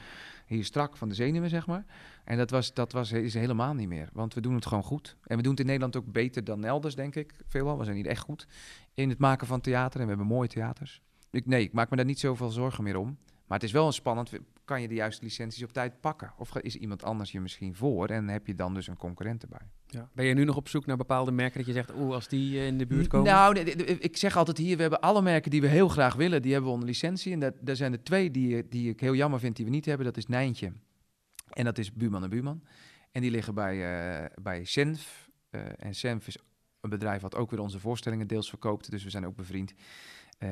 [0.46, 1.84] hier strak van de zenuwen, zeg maar.
[2.24, 4.08] En dat, was, dat was, is helemaal niet meer.
[4.12, 5.16] Want we doen het gewoon goed.
[5.24, 7.34] En we doen het in Nederland ook beter dan elders, denk ik.
[7.46, 7.78] Veelal.
[7.78, 8.46] We zijn hier echt goed
[8.94, 10.00] in het maken van theater.
[10.00, 11.02] En we hebben mooie theaters.
[11.30, 13.18] Ik, nee, ik maak me daar niet zoveel zorgen meer om.
[13.46, 14.30] Maar het is wel een spannend.
[14.64, 16.32] Kan je de juiste licenties op tijd pakken?
[16.36, 18.08] Of is iemand anders je misschien voor?
[18.08, 19.70] En heb je dan dus een concurrent erbij?
[19.92, 20.08] Ja.
[20.14, 22.58] Ben je nu nog op zoek naar bepaalde merken dat je zegt, oeh, als die
[22.58, 23.32] eh, in de buurt komen?
[23.32, 23.58] Nou,
[23.98, 26.70] ik zeg altijd hier, we hebben alle merken die we heel graag willen, die hebben
[26.70, 27.32] we onder licentie.
[27.32, 29.84] En dat, daar zijn er twee die, die ik heel jammer vind die we niet
[29.84, 30.06] hebben.
[30.06, 30.72] Dat is Nijntje
[31.52, 32.62] en dat is Buurman en Buurman.
[33.10, 33.74] En die liggen bij,
[34.22, 35.30] eh bij Senf.
[35.50, 36.36] Eh, en Senf is
[36.80, 39.72] een bedrijf wat ook weer onze voorstellingen deels verkoopt, dus we zijn ook bevriend.
[40.42, 40.48] Eh,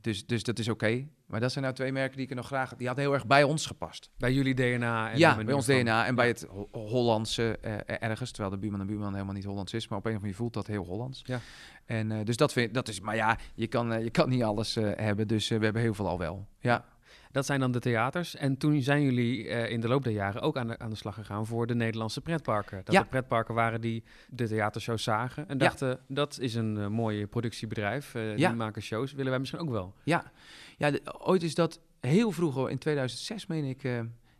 [0.00, 1.06] dus, dus dat is oké.
[1.26, 2.74] Maar dat zijn nou twee merken die ik er nog graag...
[2.76, 4.10] Die hadden heel erg bij ons gepast.
[4.18, 5.10] Bij jullie DNA.
[5.10, 8.30] En ja, bij ons van- DNA en bij het Ho- Hollandse eh, ergens.
[8.30, 9.88] Terwijl de buurman en buurman helemaal niet Hollands is.
[9.88, 11.22] Maar op een of andere manier voelt dat heel Hollands.
[11.24, 11.40] Ja.
[11.84, 13.00] En eh, dus dat, vind, dat is...
[13.00, 15.28] Maar ja, je kan, je kan niet alles hebben.
[15.28, 16.46] Dus we hebben heel veel al wel.
[16.58, 16.84] Ja.
[17.32, 18.36] Dat zijn dan de theaters.
[18.36, 20.96] En toen zijn jullie eh, in de loop der jaren ook aan de, aan de
[20.96, 22.80] slag gegaan voor de Nederlandse pretparken.
[22.84, 23.00] Dat Ja.
[23.00, 25.64] er pretparken waren die de theatershows zagen en Ja.
[25.64, 28.14] dachten, dat is een eh, mooi productiebedrijf.
[28.14, 28.48] eh, Ja.
[28.48, 29.94] Die maken shows, willen wij misschien ook wel.
[30.04, 30.32] Ja,
[30.76, 33.82] ja de- ooit is dat heel vroeger, in 2006 meen ik,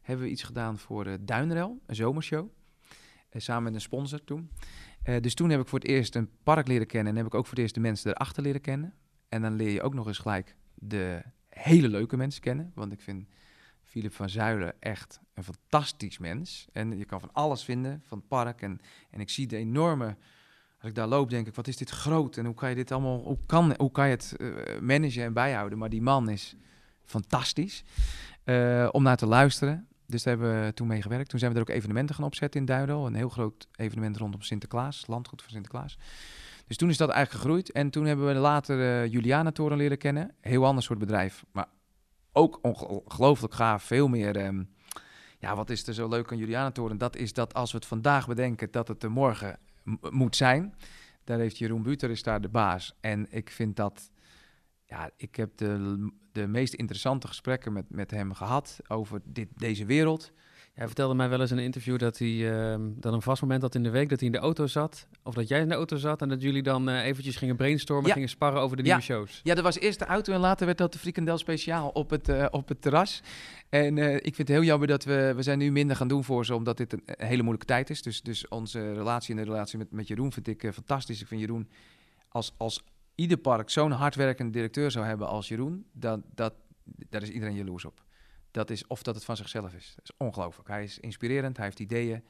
[0.02, 2.48] hebben we iets gedaan voor Duinrel, een zomershow.
[3.33, 4.50] Samen met een sponsor toen.
[5.20, 7.42] Dus toen heb ik voor het eerst een park leren kennen en heb ik ook
[7.44, 8.94] voor het eerst de mensen erachter leren kennen.
[9.28, 11.22] En dan leer je ook nog eens gelijk de
[11.62, 12.72] hele leuke mensen kennen.
[12.75, 13.27] Want ik vind
[13.83, 16.66] Philip van Zuilen echt een fantastisch mens.
[16.72, 18.62] En je kan van alles vinden van het park.
[18.62, 20.16] En, en ik zie de enorme...
[20.81, 22.37] Als ik daar loop, denk ik, wat is dit groot?
[22.37, 23.22] En hoe kan je dit allemaal...
[23.22, 25.79] Hoe kan, hoe kan je het eh, managen en bijhouden?
[25.79, 26.57] Maar die man is
[27.05, 27.85] fantastisch
[28.44, 29.88] eh, om naar te luisteren.
[30.07, 31.29] Dus daar hebben we toen mee gewerkt.
[31.29, 33.07] Toen zijn we er ook evenementen gaan opzetten in Duidel.
[33.07, 35.98] Een heel groot evenement rondom Sinterklaas, landgoed van Sinterklaas.
[36.66, 37.72] Dus toen is dat eigenlijk gegroeid.
[37.72, 40.35] En toen hebben we later eh Juliana Toren leren kennen.
[40.40, 41.68] Heel ander soort bedrijf, maar
[42.33, 43.83] ook ongelooflijk gaaf.
[43.83, 44.37] Veel meer...
[44.37, 44.62] ehm,
[45.38, 46.98] ja, wat is er zo leuk aan Juliana Toren?
[46.98, 49.59] Dat is dat als we het vandaag bedenken, dat het er morgen
[50.11, 50.75] moet zijn.
[51.25, 52.96] Daar heeft Jeroen Buter daar de baas.
[53.01, 54.11] En ik vind dat...
[54.85, 59.85] Ja, ik heb de, de meest interessante gesprekken met, met hem gehad over dit, deze
[59.85, 60.33] wereld.
[60.72, 63.62] Hij vertelde mij wel eens in een interview dat hij ehm, dan een vast moment
[63.62, 65.06] had in de week dat hij in de auto zat.
[65.22, 68.06] Of dat jij in de auto zat en dat jullie dan eh, eventjes gingen brainstormen,
[68.06, 68.12] Ja.
[68.12, 68.88] gingen sparren over de Ja.
[68.88, 69.40] nieuwe shows.
[69.42, 72.28] Ja, dat was eerst de auto en later werd dat de frikandel speciaal op het,
[72.28, 73.22] eh, op het terras.
[73.68, 76.24] En eh, ik vind het heel jammer dat we, we zijn nu minder gaan doen
[76.24, 78.02] voor ze, omdat dit een, hele moeilijke tijd is.
[78.02, 81.20] Dus, dus onze relatie en de relatie met, met Jeroen vind ik fantastisch.
[81.20, 81.68] Ik vind Jeroen,
[82.28, 86.54] als, als ieder park zo'n hardwerkende directeur zou hebben als Jeroen, dan, dat,
[87.08, 88.02] daar is iedereen jaloers op.
[88.52, 89.92] Dat is of dat het van zichzelf is.
[89.96, 90.68] Dat is ongelooflijk.
[90.68, 92.24] Hij is inspirerend, hij heeft ideeën.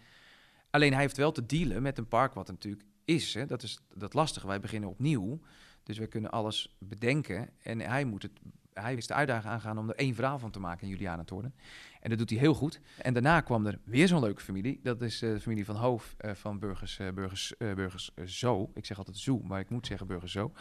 [0.71, 3.35] Alleen hij heeft wel te dealen met een park wat natuurlijk is.
[3.35, 3.47] Hè.
[3.47, 4.47] Dat is dat lastige.
[4.47, 5.41] Wij beginnen opnieuw.
[5.83, 7.51] Dus we kunnen alles bedenken.
[7.63, 8.33] En hij moet het.
[8.75, 11.55] Hij is de uitdaging aangaan om er één verhaal van te maken in Juliana Toren.
[12.01, 12.81] En dat doet hij heel goed.
[12.99, 14.81] En daarna kwam er weer zo'n leuke familie.
[14.83, 18.71] Dat is eh, de familie van Hoof eh, van Burgers, eh, Burgers, Burgers Zo.
[18.75, 20.53] Ik zeg altijd Zoo, maar ik moet zeggen Burgers Zo.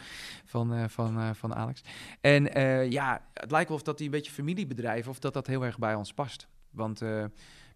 [0.44, 1.82] Van, van, van Alex.
[2.20, 2.44] En
[2.90, 5.78] ja, het lijkt wel of dat die een beetje familiebedrijven, of dat dat heel erg
[5.78, 6.48] bij ons past.
[6.70, 6.98] Want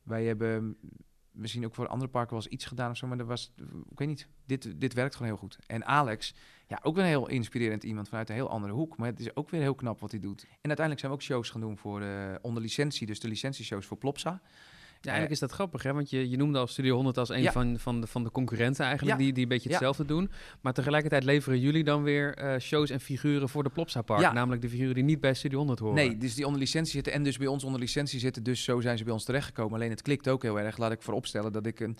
[0.02, 0.76] wij hebben
[1.30, 3.52] misschien ook voor andere parken wel eens iets gedaan of zo, maar dat was,
[3.90, 5.58] ik weet niet, dit, dit werkt gewoon heel goed.
[5.66, 6.34] En Alex,
[6.68, 9.36] ja, ook weer een heel inspirerend iemand vanuit een heel andere hoek, maar het is
[9.36, 10.42] ook weer heel knap wat hij doet.
[10.42, 12.08] En uiteindelijk zijn we ook shows gaan doen voor eh,
[12.42, 14.40] onder licentie, dus de licentieshows voor Plopsa.
[15.00, 15.92] Ja, eigenlijk is dat grappig, hè?
[15.92, 17.52] Want je, je noemde al Studio 100 als een Ja.
[17.52, 19.24] van, van, de, van de concurrenten eigenlijk, Ja.
[19.24, 19.74] die, die een beetje Ja.
[19.74, 20.30] hetzelfde doen.
[20.60, 24.32] Maar tegelijkertijd leveren jullie dan weer eh, shows en figuren voor de Plopsa Park.
[24.32, 25.94] Namelijk de figuren die niet bij Studio 100 horen.
[25.94, 28.42] Nee, dus die onder licentie zitten en dus bij ons onder licentie zitten.
[28.42, 29.74] Dus zo zijn ze bij ons terechtgekomen.
[29.74, 30.76] Alleen het klikt ook heel erg.
[30.78, 31.96] Laat ik vooropstellen dat ik een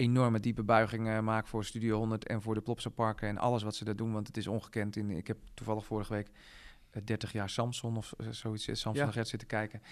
[0.00, 3.62] enorme diepe buiging eh, maak voor Studio 100 en voor de Plopsa Parken en alles
[3.62, 4.12] wat ze daar doen.
[4.12, 4.96] Want het is ongekend.
[4.96, 6.30] In, ik heb toevallig vorige week
[6.90, 9.24] eh, 30 jaar Samson of eh, zoiets, eh, Samson Ja.
[9.24, 9.82] zitten kijken.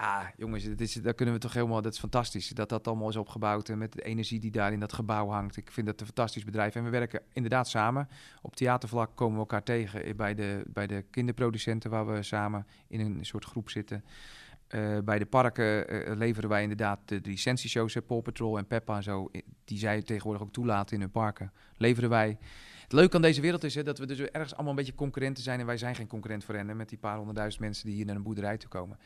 [0.00, 1.82] Ja, jongens, dit is, daar kunnen we toch helemaal...
[1.82, 3.68] Dat is fantastisch, dat dat allemaal is opgebouwd...
[3.68, 5.56] en met de energie die daar in dat gebouw hangt.
[5.56, 6.74] Ik vind dat een fantastisch bedrijf.
[6.74, 8.08] En we werken inderdaad samen.
[8.42, 11.90] Op theatervlak komen we elkaar tegen eh, bij de, bij de kinderproducenten...
[11.90, 14.04] waar we samen in een soort groep zitten.
[14.70, 17.96] Eh, bij de parken eh, leveren wij inderdaad de, de licentieshows...
[18.06, 19.30] Paw Patrol en Peppa en zo...
[19.64, 21.52] die zij tegenwoordig ook toelaten in hun parken.
[21.76, 22.38] Leveren wij...
[22.82, 25.42] Het leuke aan deze wereld is hè, dat we dus ergens allemaal een beetje concurrenten
[25.42, 25.60] zijn...
[25.60, 26.76] en wij zijn geen concurrent voor hen...
[26.76, 28.98] met die paar honderdduizend mensen die hier naar een boerderij toe komen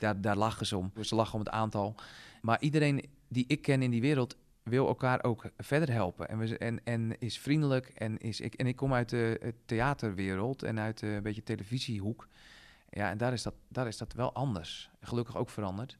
[0.00, 0.92] daar, daar lachen ze om.
[1.00, 1.94] Ze lachen om het aantal.
[2.42, 6.28] Maar iedereen die ik ken in die wereld wil elkaar ook verder helpen.
[6.28, 7.86] En, we, en, en is vriendelijk.
[7.86, 11.42] En, is, ik, en ik kom uit de eh, theaterwereld en uit de een beetje
[11.42, 12.28] televisiehoek.
[12.90, 14.90] Ja, en daar is dat, daar is dat wel anders.
[15.00, 15.98] Gelukkig ook veranderd.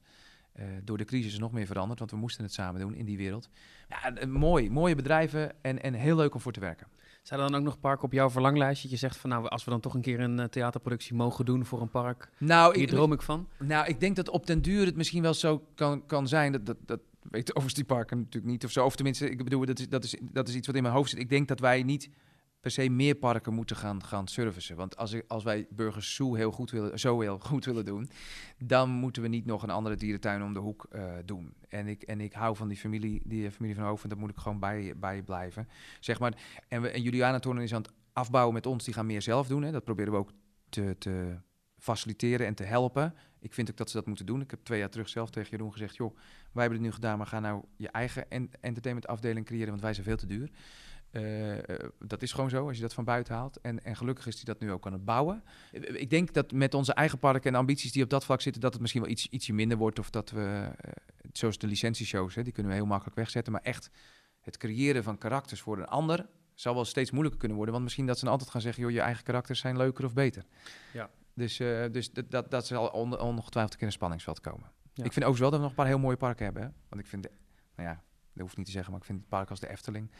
[0.52, 3.04] Eh, door de crisis is nog meer veranderd, want we moesten het samen doen in
[3.04, 3.48] die wereld.
[3.88, 6.86] Ja, mooi, mooie bedrijven en, en heel leuk om voor te werken.
[7.22, 8.90] Zijn er dan ook nog parken op jouw verlanglijstje?
[8.90, 11.64] Je zegt van nou, als we dan toch een keer een eh, theaterproductie mogen doen
[11.64, 13.48] voor een park, Nou, hier ik, droom ik van.
[13.58, 16.52] Nou, ik denk dat op den duur het misschien wel zo kan, kan zijn.
[16.52, 18.84] Dat, dat, dat weet overigens die parken natuurlijk niet of zo.
[18.84, 21.10] Of tenminste, ik bedoel, dat is, dat, is, dat is iets wat in mijn hoofd
[21.10, 21.18] zit.
[21.18, 22.10] Ik denk dat wij niet
[22.60, 24.76] per se meer parken moeten gaan, gaan servicen.
[24.76, 28.10] Want als, ik, als wij Burgers Zoo heel goed willen, zo heel goed willen doen...
[28.58, 31.54] dan moeten we niet nog een andere dierentuin om de hoek eh, doen.
[31.68, 34.02] En ik, en ik hou van die familie, die familie van Hoofd...
[34.02, 35.68] en daar moet ik gewoon bij, bij blijven.
[36.00, 36.36] Zeg maar,
[36.68, 38.84] en, en Juliana Toren is aan het afbouwen met ons.
[38.84, 39.62] Die gaan meer zelf doen.
[39.62, 39.70] Hè.
[39.72, 40.32] Dat proberen we ook
[40.68, 40.96] te...
[40.98, 41.38] te
[41.80, 43.14] faciliteren en te helpen.
[43.40, 44.40] Ik vind ook dat ze dat moeten doen.
[44.40, 45.96] Ik heb twee jaar terug zelf tegen Jeroen gezegd...
[45.96, 46.16] joh,
[46.52, 49.68] wij hebben het nu gedaan, maar ga nou je eigen en entertainmentafdeling creëren...
[49.68, 50.50] want wij zijn veel te duur.
[51.10, 53.56] Eh, eh, dat is gewoon zo als je dat van buiten haalt.
[53.60, 55.44] En, en gelukkig is hij dat nu ook aan het bouwen.
[55.72, 58.60] Eh, Ik denk dat met onze eigen parken en ambities die op dat vlak zitten,
[58.60, 59.98] dat het misschien wel iets, ietsje minder wordt.
[59.98, 60.70] Of dat we,
[61.32, 63.52] zoals de licentieshows, hè, die kunnen we heel makkelijk wegzetten.
[63.52, 63.90] Maar echt
[64.40, 67.74] het creëren van karakters voor een ander zal wel steeds moeilijker kunnen worden.
[67.74, 70.12] Want misschien dat ze dan altijd gaan zeggen, joh, je eigen karakters zijn leuker of
[70.12, 70.44] beter.
[70.92, 71.10] Ja.
[71.34, 71.56] Dus,
[71.92, 74.70] dus dat, dat, dat zal on, ongetwijfeld een keer een spanningsveld komen.
[74.94, 75.04] Ja.
[75.04, 76.62] Ik vind overigens wel dat we nog een paar heel mooie parken hebben.
[76.62, 76.68] Hè?
[76.88, 77.30] Want ik vind, de-
[77.76, 77.94] nou ja,
[78.32, 80.10] dat hoeft niet te zeggen, maar ik vind het park als de Efteling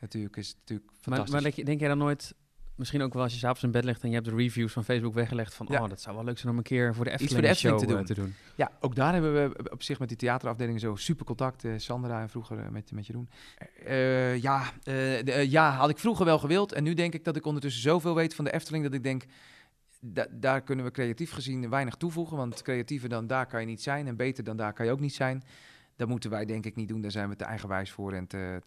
[0.00, 1.32] natuurlijk is het natuurlijk Maar, fantastisch.
[1.32, 2.34] maar denk, je- denk jij dan nooit,
[2.74, 4.84] misschien ook wel als je s'avonds in bed ligt en je hebt de reviews van
[4.84, 5.82] Facebook weggelegd van, Ja.
[5.82, 7.78] oh, dat zou wel leuk zijn om een keer voor de Efteling, voor de Efteling
[7.80, 8.14] show, te eh, doen.
[8.16, 8.34] te doen.
[8.56, 11.64] Ja, ook daar hebben we op zich met die theaterafdeling zo super contact.
[11.64, 13.28] eh, Sandra en vroeger eh, met, met Jeroen.
[13.86, 14.72] Eh, ja,
[15.42, 16.72] ja, had ik vroeger wel gewild.
[16.72, 18.84] En nu denk ik dat ik ondertussen zoveel weet van de Efteling...
[18.84, 19.24] dat ik denk,
[20.00, 22.36] da- daar kunnen we creatief gezien weinig toevoegen.
[22.36, 24.06] Want creatiever dan daar kan je niet zijn.
[24.06, 25.42] En beter dan daar kan je ook niet zijn.
[26.00, 27.00] Dat moeten wij denk ik niet doen.
[27.00, 28.12] Daar zijn we te eigenwijs voor.
[28.12, 28.60] En te,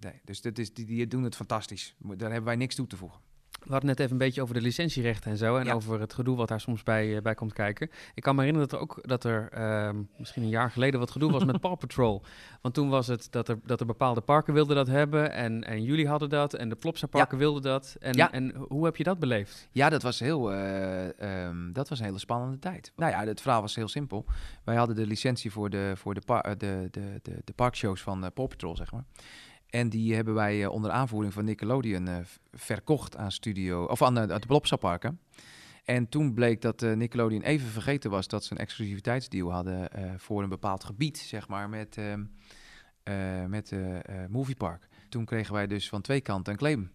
[0.00, 0.20] nee.
[0.24, 1.94] Dus dat is, die, die doen het fantastisch.
[1.98, 3.20] Daar hebben wij niks toe te voegen.
[3.62, 5.56] We hadden net even een beetje over de licentierechten en zo.
[5.56, 5.72] En Ja.
[5.72, 7.90] over het gedoe wat daar soms bij, eh, bij komt kijken.
[8.14, 11.10] Ik kan me herinneren dat er ook dat er ehm, misschien een jaar geleden wat
[11.10, 12.22] gedoe was met Paw Patrol.
[12.60, 15.32] Want toen was het dat er, dat er bepaalde parken wilden dat hebben.
[15.32, 16.54] En, en jullie hadden dat.
[16.54, 17.96] En de Plopsa parken wilden dat.
[18.00, 18.32] En, Ja.
[18.32, 19.68] en hoe heb je dat beleefd?
[19.72, 22.92] Ja, dat was, heel, eh, ehm, dat was een hele spannende tijd.
[22.96, 24.24] Nou ja, het verhaal was heel simpel.
[24.64, 28.02] Wij hadden de licentie voor de, voor de, par- eh, de, de, de, de parkshows
[28.02, 29.04] van Paw Patrol, zeg maar.
[29.70, 32.16] En die hebben wij eh, onder aanvoering van Nickelodeon eh,
[32.52, 35.20] verkocht aan studio, of aan eh, de Blopsa parken.
[35.84, 40.10] En toen bleek dat eh, Nickelodeon even vergeten was dat ze een exclusiviteitsdeal hadden eh,
[40.16, 42.24] voor een bepaald gebied, zeg maar, met, ehm
[43.02, 44.88] eh met eh, eh, Moviepark.
[45.08, 46.90] Toen kregen wij dus van twee kanten een claim.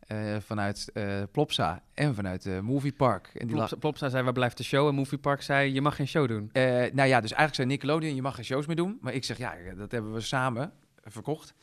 [0.00, 3.26] Eh, vanuit eh, Plopsa en vanuit eh Moviepark.
[3.34, 4.88] En die Plopsa, Plopsa zei, waar blijft de show?
[4.88, 6.50] En Movie Park zei, je mag geen show doen.
[6.52, 8.98] eh, nou ja, dus eigenlijk zei Nickelodeon, je mag geen shows meer doen.
[9.00, 11.54] Maar ik zeg, ja, dat hebben we samen verkocht.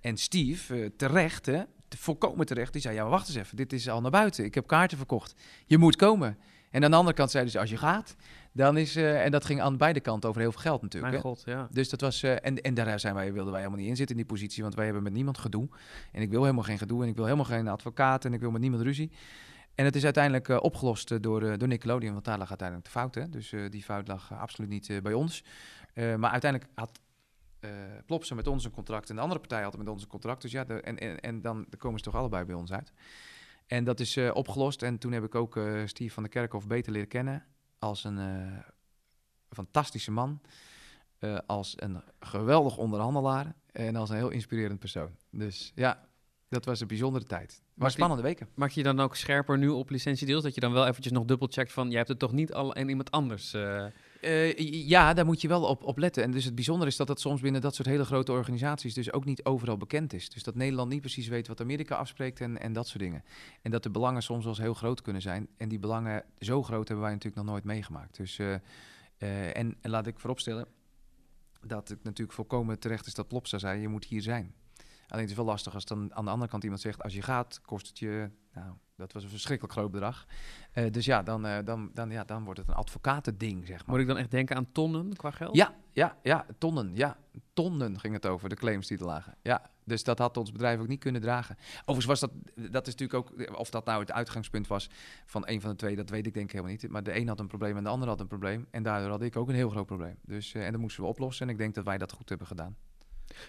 [0.00, 3.72] En Steve, eh, terecht, hè, volkomen terecht, die zei, ja, maar wacht eens even, dit
[3.72, 4.44] is al naar buiten.
[4.44, 5.34] Ik heb kaarten verkocht.
[5.66, 6.38] Je moet komen.
[6.70, 8.16] En aan de andere kant zeiden ze, als je gaat,
[8.52, 8.96] dan is...
[8.96, 11.12] eh, en dat ging aan beide kanten over heel veel geld natuurlijk.
[11.12, 11.28] Mijn hè.
[11.28, 11.68] god, ja.
[11.70, 12.22] Dus dat was.
[12.22, 14.62] eh, en, en daar zijn wij, wilden wij helemaal niet in zitten in die positie.
[14.62, 15.68] Want wij hebben met niemand gedoe.
[16.12, 17.02] En ik wil helemaal geen gedoe.
[17.02, 18.24] En ik wil helemaal geen advocaat.
[18.24, 19.10] En ik wil met niemand ruzie.
[19.74, 22.12] En het is uiteindelijk opgelost door, door Nickelodeon.
[22.12, 23.14] Want daar lag uiteindelijk de fout.
[23.14, 23.28] Hè?
[23.28, 25.44] Dus die fout lag absoluut niet bij ons.
[25.94, 27.00] Maar uiteindelijk had.
[27.60, 27.70] Eh
[28.06, 30.42] Plopsa met ons een contract en de andere partij had met ons een contract.
[30.42, 32.92] Dus ja, de, en, en, en dan komen ze toch allebei bij ons uit.
[33.66, 34.82] En dat is eh, opgelost.
[34.82, 37.44] En toen heb ik ook eh Steve van der Kerkhof beter leren kennen
[37.78, 38.50] als een
[39.48, 40.40] fantastische man.
[41.46, 45.16] als een geweldig onderhandelaar en als een heel inspirerend persoon.
[45.30, 46.08] Dus ja,
[46.48, 47.62] dat was een bijzondere tijd.
[47.74, 48.48] Maar spannende weken.
[48.54, 50.42] Maak je dan ook scherper nu op licentiedeals?
[50.42, 52.88] Dat je dan wel eventjes nog dubbelcheckt van, jij hebt het toch niet al en
[52.88, 53.56] iemand anders?
[54.20, 54.56] Eh,
[54.88, 56.22] ja, daar moet je wel op, op letten.
[56.22, 59.12] En dus het bijzondere is dat dat soms binnen dat soort hele grote organisaties dus
[59.12, 60.28] ook niet overal bekend is.
[60.28, 63.24] Dus dat Nederland niet precies weet wat Amerika afspreekt en, en dat soort dingen.
[63.62, 65.48] En dat de belangen soms wel eens heel groot kunnen zijn.
[65.56, 68.16] En die belangen zo groot hebben wij natuurlijk nog nooit meegemaakt.
[68.16, 70.66] Dus, eh, eh, en, en laat ik vooropstellen
[71.60, 74.54] dat het natuurlijk volkomen terecht is dat Plopsa zei, je moet hier zijn.
[75.08, 77.22] Alleen het is wel lastig als dan aan de andere kant iemand zegt, als je
[77.22, 80.26] gaat, kost het je, nou, dat was een verschrikkelijk groot bedrag.
[80.72, 83.88] Eh, dus ja dan, eh, dan, dan, ja, dan wordt het een advocatending, zeg maar.
[83.88, 85.56] moet ik dan echt denken aan tonnen qua geld?
[85.56, 86.90] Ja, ja, ja, tonnen.
[86.94, 87.16] Ja,
[87.52, 89.34] tonnen ging het over, de claims die er lagen.
[89.42, 91.56] Ja, dus dat had ons bedrijf ook niet kunnen dragen.
[91.80, 92.30] Overigens was dat,
[92.70, 94.90] dat is natuurlijk ook, of dat nou het uitgangspunt was
[95.26, 96.88] van een van de twee, dat weet ik denk ik helemaal niet.
[96.88, 98.66] Maar de een had een probleem en de ander had een probleem.
[98.70, 100.16] En daardoor had ik ook een heel groot probleem.
[100.22, 102.46] Dus, eh, en dat moesten we oplossen en ik denk dat wij dat goed hebben
[102.46, 102.76] gedaan.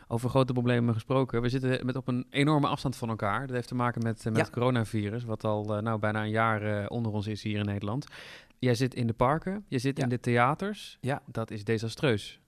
[0.07, 1.41] Over grote problemen gesproken.
[1.41, 3.39] We zitten met op een enorme afstand van elkaar.
[3.47, 4.41] Dat heeft te maken met, eh, met Ja.
[4.41, 7.65] het coronavirus, wat al eh, nou, bijna een jaar eh, onder ons is hier in
[7.65, 8.05] Nederland.
[8.59, 10.03] Jij zit in de parken, je zit Ja.
[10.03, 10.97] in de theaters.
[11.01, 11.21] Ja.
[11.25, 12.39] Dat is desastreus.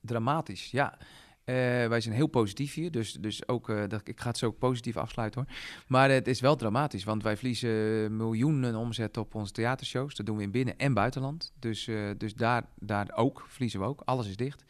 [0.00, 0.98] Dramatisch, ja.
[1.44, 4.96] Wij zijn heel positief hier, dus, dus ook, dat, ik ga het zo ook positief
[4.96, 5.56] afsluiten hoor.
[5.86, 10.14] Maar het is wel dramatisch, want wij verliezen miljoenen omzet op onze theatershows.
[10.14, 11.52] Dat doen we in binnen- en buitenland.
[11.58, 14.02] Dus, dus daar, daar ook, verliezen we ook.
[14.04, 14.64] Alles is dicht.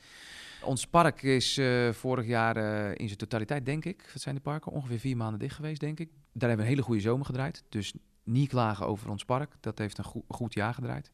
[0.62, 4.40] Ons park is eh, vorig jaar eh, in zijn totaliteit, denk ik, wat zijn de
[4.40, 4.72] parken?
[4.72, 6.08] Ongeveer vier maanden dicht geweest, denk ik.
[6.08, 7.64] Daar hebben we een hele goede zomer gedraaid.
[7.68, 7.92] Dus
[8.24, 9.52] niet klagen over ons park.
[9.60, 11.10] Dat heeft een goe- goed jaar gedraaid.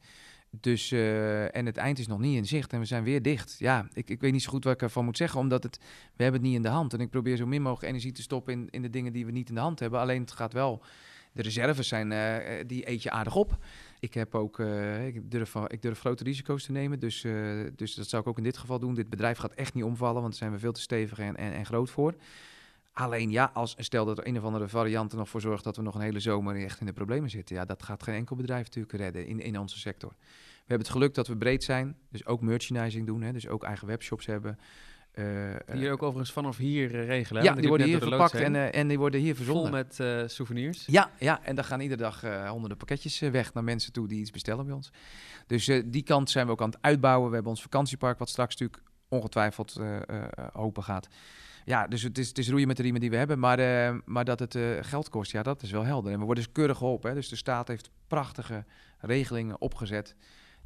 [0.50, 3.57] Dus, eh, en het eind is nog niet in zicht en we zijn weer dicht.
[3.59, 5.78] Ja, ik, ik weet niet zo goed wat ik ervan moet zeggen, omdat het,
[6.16, 6.92] we hebben het niet in de hand.
[6.92, 9.33] En ik probeer zo min mogelijk energie te stoppen in, in de dingen die we
[9.33, 10.00] niet in de hand hebben.
[10.00, 10.83] Alleen het gaat wel,
[11.33, 12.09] de reserves zijn,
[12.66, 13.59] die eet je aardig op.
[14.03, 17.33] Ik heb ook, eh, ik, durf, ik durf grote risico's te nemen, dus, eh,
[17.77, 18.94] dus dat zou ik ook in dit geval doen.
[18.94, 21.53] Dit bedrijf gaat echt niet omvallen, want daar zijn we veel te stevig en, en,
[21.53, 22.15] en groot voor.
[22.92, 25.77] Alleen ja, als stel dat er een of andere variant er nog voor zorgt dat
[25.77, 27.57] we nog een hele zomer echt in de problemen zitten.
[27.57, 30.11] Ja, dat gaat geen enkel bedrijf natuurlijk redden in, in onze sector.
[30.19, 33.63] We hebben het geluk dat we breed zijn, dus ook merchandising doen, hè, dus ook
[33.63, 34.59] eigen webshops hebben.
[35.13, 35.25] Eh,
[35.73, 37.42] Die ook overigens vanaf hier eh, regelen.
[37.42, 39.87] ja, die worden hier verpakt en, eh, en die worden hier verzonden.
[39.87, 40.85] Vol met souvenirs.
[40.87, 44.31] Ja, ja, en dan gaan iedere dag honderden pakketjes weg naar mensen toe die iets
[44.31, 44.90] bestellen bij ons.
[45.46, 47.29] Dus die kant zijn we ook aan het uitbouwen.
[47.29, 49.81] We hebben ons vakantiepark, wat straks natuurlijk ongetwijfeld
[50.52, 51.08] open gaat.
[51.65, 53.38] Ja, dus het is, het is roeien met de riemen die we hebben.
[53.38, 53.58] Maar,
[54.04, 56.13] maar dat het geld kost, ja, dat is wel helder.
[56.13, 57.08] En we worden dus keurig geholpen.
[57.08, 57.17] Hè?
[57.17, 58.65] Dus de staat heeft prachtige
[58.98, 60.15] regelingen opgezet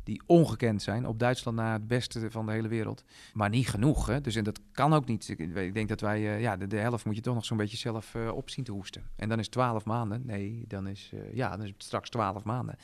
[0.07, 1.07] die ongekend zijn.
[1.07, 3.05] Op Duitsland na het beste van de hele wereld.
[3.33, 4.07] Maar niet genoeg.
[4.07, 4.21] Hè?
[4.21, 5.29] Dus en dat kan ook niet.
[5.29, 7.77] Ik, denk dat wij, eh, ja, de, de helft moet je toch nog zo'n beetje
[7.77, 9.03] zelf eh op zien te hoesten.
[9.17, 10.23] En dan is 12 maanden.
[10.27, 12.77] Nee, dan is, eh, ja, dan is het straks 12 maanden.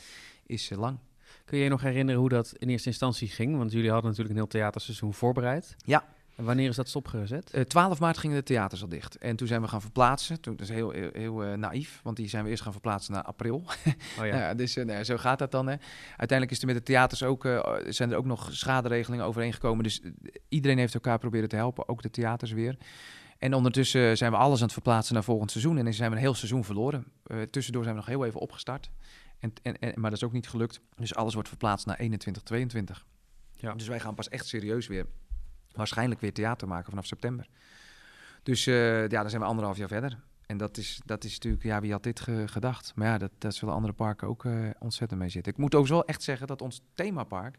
[0.47, 0.99] Is lang.
[1.45, 3.57] Kun je je nog herinneren hoe dat in eerste instantie ging?
[3.57, 5.77] Want jullie hadden natuurlijk een heel theaterseizoen voorbereid.
[5.85, 6.05] Ja.
[6.37, 7.51] En wanneer is dat stopgezet?
[7.51, 9.17] Eh 12 maart gingen de theaters al dicht.
[9.17, 10.41] En toen zijn we gaan verplaatsen.
[10.41, 13.13] Toen, dat is heel, heel, heel eh, naïef, want die zijn we eerst gaan verplaatsen
[13.13, 13.65] naar april.
[14.19, 14.37] Oh Ja.
[14.39, 14.55] ja.
[14.55, 15.67] dus eh, nou zo gaat dat dan.
[15.67, 15.77] Hè.
[16.09, 17.49] Uiteindelijk is er met de theaters ook,
[17.89, 19.85] zijn er ook nog schaderegelingen overeengekomen.
[19.85, 20.01] Dus
[20.49, 22.77] iedereen heeft elkaar proberen te helpen, ook de theaters weer.
[23.39, 25.79] En ondertussen zijn we alles aan het verplaatsen naar volgend seizoen.
[25.79, 27.05] En dan zijn we een heel seizoen verloren.
[27.51, 28.91] Tussendoor zijn we nog heel even opgestart.
[29.39, 30.81] En, en, en, maar dat is ook niet gelukt.
[30.97, 33.07] Dus alles wordt verplaatst naar 21, 22.
[33.57, 33.75] Ja.
[33.75, 35.07] Dus wij gaan pas echt serieus weer,
[35.75, 37.47] waarschijnlijk weer theater maken vanaf september.
[38.43, 40.19] Dus eh, ja, dan zijn we anderhalf jaar verder.
[40.47, 42.93] En dat is, dat is natuurlijk, ja, wie had dit ge- gedacht?
[42.95, 45.53] Maar ja, dat, dat zullen andere parken ook eh, ontzettend mee zitten.
[45.53, 47.59] Ik moet ook wel echt zeggen dat ons themapark,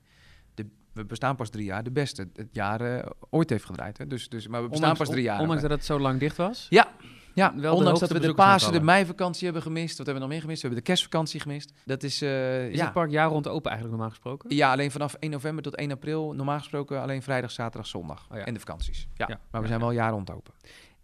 [0.54, 3.98] de, we bestaan pas drie jaar, de beste het jaar eh, ooit heeft gedraaid.
[3.98, 4.08] Hè?
[4.08, 5.40] Dus, dus, maar we bestaan pas drie jaar.
[5.40, 6.68] Ondanks dat het zo lang dicht was?
[6.70, 6.92] Ja,
[7.34, 8.34] ja Wel ondanks dat we de.
[8.34, 9.98] Pasen, de meivakantie hebben gemist.
[9.98, 10.62] Wat hebben we nog meer gemist?
[10.62, 11.74] We hebben de kerstvakantie gemist.
[11.86, 12.84] Dat is, eh, Is ja.
[12.84, 14.56] het park jaar rond open eigenlijk normaal gesproken?
[14.56, 16.34] Ja, alleen vanaf 1 november tot 1 april.
[16.34, 18.28] Normaal gesproken alleen vrijdag, zaterdag, zondag.
[18.32, 18.46] Oh ja.
[18.46, 19.08] En de vakanties.
[19.14, 19.40] Ja, Ja.
[19.52, 20.54] maar we zijn wel jaar rond open.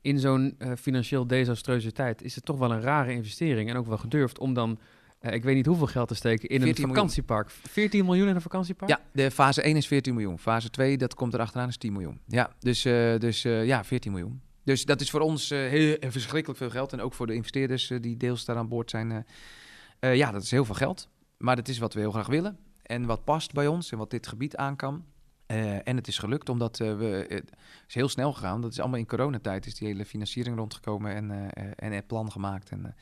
[0.02, 3.88] In zo'n eh, financieel desastreuze tijd is het toch wel een rare investering en ook
[3.88, 4.80] wel gedurfd om dan,
[5.20, 6.96] eh, ik weet niet hoeveel geld te steken in een 14 miljoen.
[6.96, 7.50] vakantiepark.
[7.50, 8.92] 14 miljoen in een vakantiepark?
[8.92, 10.40] Ja, de fase 1 is 14 miljoen.
[10.40, 12.20] Fase 2, dat komt erachteraan, is 10 miljoen.
[12.28, 12.82] Ja, dus,
[13.20, 14.42] dus ja, 14 miljoen.
[14.70, 16.94] Dus dat is voor ons eh, heel, verschrikkelijk veel geld.
[16.94, 19.26] En ook voor de investeerders eh, die deels daar aan boord zijn.
[20.00, 21.10] eh, ja, dat is heel veel geld.
[21.38, 22.58] Maar dat is wat we heel graag willen.
[22.82, 25.06] En wat past bij ons en wat dit gebied aan kan.
[25.84, 27.26] En het is gelukt omdat we...
[27.30, 27.52] Het
[27.88, 28.62] is heel snel gegaan.
[28.62, 29.66] Dat is allemaal in coronatijd.
[29.66, 32.70] Is die hele financiering rondgekomen en, en plan gemaakt.
[32.70, 32.96] En,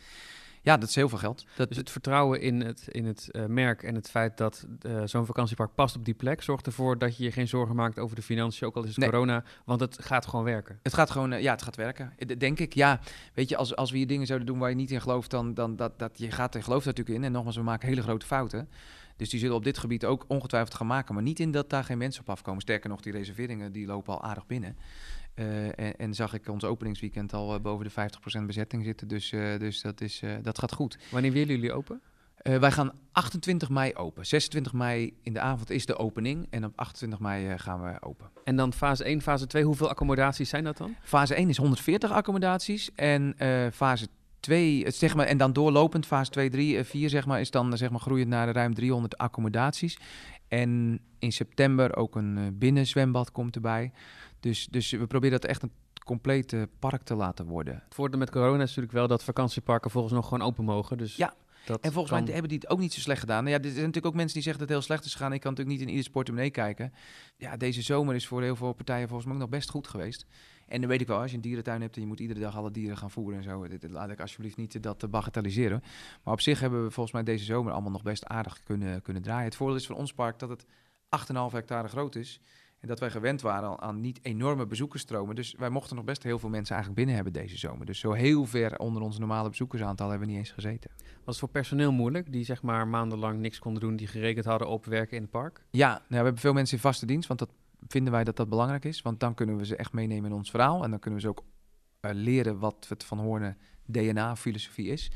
[0.61, 1.45] ja, dat is heel veel geld.
[1.55, 5.01] Dat, Dus het vertrouwen in het, in het eh, merk en het feit dat eh,
[5.05, 8.15] zo'n vakantiepark past op die plek, zorgt ervoor dat je je geen zorgen maakt over
[8.15, 9.09] de financiën, ook al is het Nee.
[9.09, 10.79] corona, want het gaat gewoon werken.
[10.83, 12.13] Het gaat gewoon, eh, ja, het gaat werken.
[12.37, 12.99] Denk ik, ja.
[13.33, 15.53] Weet je, als, als we hier dingen zouden doen waar je niet in gelooft, dan,
[15.53, 17.23] dan dat, dat je gaat er gelooft natuurlijk in.
[17.23, 18.69] En nogmaals, we maken hele grote fouten.
[19.17, 21.13] Dus die zullen op dit gebied ook ongetwijfeld gaan maken.
[21.13, 22.61] Maar niet in dat daar geen mensen op afkomen.
[22.61, 24.77] Sterker nog, die reserveringen die lopen al aardig binnen.
[25.37, 27.91] Eh, en, en zag ik ons openingsweekend al eh, boven de
[28.41, 29.07] 50% bezetting zitten.
[29.07, 30.97] Dus, eh, dus dat, is, dat gaat goed.
[31.11, 32.01] Wanneer willen jullie open?
[32.37, 34.25] Wij gaan 28 mei open.
[34.25, 36.47] 26 mei in de avond is de opening.
[36.49, 38.29] En op 28 mei gaan we open.
[38.43, 40.95] En dan fase 1, fase 2, hoeveel accommodaties zijn dat dan?
[41.01, 42.91] Fase 1 is 140 accommodaties.
[42.95, 43.35] En
[43.73, 44.07] fase
[44.47, 47.51] 2, het zeg maar, en dan doorlopend, fase 2, 3, eh, 4, zeg maar, is
[47.51, 49.97] dan zeg maar, groeiend naar ruim 300 accommodaties.
[50.47, 53.91] En in september ook een binnenzwembad komt erbij.
[54.39, 55.71] Dus, dus we proberen dat echt een
[56.05, 57.73] complete park te laten worden.
[57.85, 60.97] Het voordeel met corona is natuurlijk wel dat vakantieparken volgens nog gewoon open mogen.
[60.97, 61.33] Dus Ja.
[61.65, 63.43] dat En volgens kan- mij hebben die het ook niet zo slecht gedaan.
[63.43, 65.33] Nou ja, er zijn natuurlijk ook mensen die zeggen dat het heel slecht is gegaan.
[65.33, 66.93] Ik kan natuurlijk niet in ieder portemonnee kijken.
[67.37, 70.25] Ja, deze zomer is voor heel veel partijen volgens mij ook nog best goed geweest.
[70.67, 72.55] En dan weet ik wel, als je een dierentuin hebt en je moet iedere dag
[72.55, 73.67] alle dieren gaan voeren en zo.
[73.67, 75.81] Dit, laat ik alsjeblieft niet dat te bagatelliseren.
[76.23, 79.21] Maar op zich hebben we volgens mij deze zomer allemaal nog best aardig kunnen, kunnen
[79.23, 79.45] draaien.
[79.45, 80.65] Het voordeel is van ons park dat het
[81.09, 82.41] 8,5 hectare groot is.
[82.87, 85.35] Dat wij gewend waren aan- aan niet enorme bezoekersstromen.
[85.35, 87.85] Dus wij mochten nog best heel veel mensen eigenlijk binnen hebben deze zomer.
[87.85, 90.91] Dus zo heel ver onder ons normale bezoekersaantal hebben we niet eens gezeten.
[90.97, 94.67] Was het voor personeel moeilijk, die zeg maar maandenlang niks konden doen, die gerekend hadden
[94.67, 95.65] op werken in het park?
[95.71, 97.49] Ja, nou, we hebben veel mensen in vaste dienst, want dat
[97.87, 99.01] vinden wij dat dat belangrijk is.
[99.01, 100.83] Want dan kunnen we ze echt meenemen in ons verhaal.
[100.83, 101.43] En dan kunnen we ze ook
[101.99, 105.11] eh, leren wat het Van Hoornen DNA-filosofie is.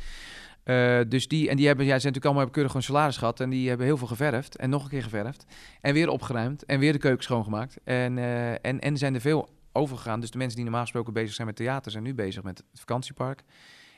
[0.63, 3.39] Eh, dus die, en die hebben, ja, zijn natuurlijk allemaal hebben keurig een salaris gehad.
[3.39, 4.55] En die hebben heel veel geverfd.
[4.55, 5.45] En nog een keer geverfd.
[5.81, 6.65] En weer opgeruimd.
[6.65, 7.79] En weer de keuken schoongemaakt.
[7.83, 10.19] En, eh, en, en zijn er veel overgegaan.
[10.19, 12.79] Dus de mensen die normaal gesproken bezig zijn met theater, zijn nu bezig met het
[12.79, 13.43] vakantiepark.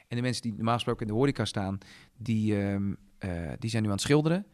[0.07, 1.78] En de mensen die normaal gesproken in de horeca staan,
[2.18, 4.45] die, ehm, eh, die zijn nu aan het schilderen.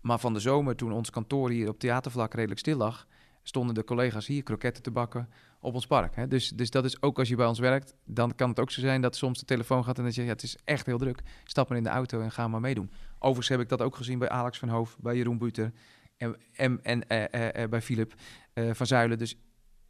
[0.00, 3.06] Maar van de zomer, toen ons kantoor hier op theatervlak redelijk stil lag,
[3.42, 5.28] stonden de collega's hier kroketten te bakken
[5.60, 6.16] op ons park.
[6.16, 6.28] Hè?
[6.28, 8.80] Dus, dus dat is ook als je bij ons werkt, dan kan het ook zo
[8.80, 11.22] zijn dat soms de telefoon gaat en dat je, ja, het is echt heel druk.
[11.44, 12.90] Stap maar in de auto en ga maar meedoen.
[13.18, 15.72] Overigens heb ik dat ook gezien bij Alex van Hoof, bij Jeroen Buter
[16.16, 18.14] en, en, en eh, eh, eh, bij Philip
[18.72, 19.18] van Zuilen.
[19.18, 19.36] Dus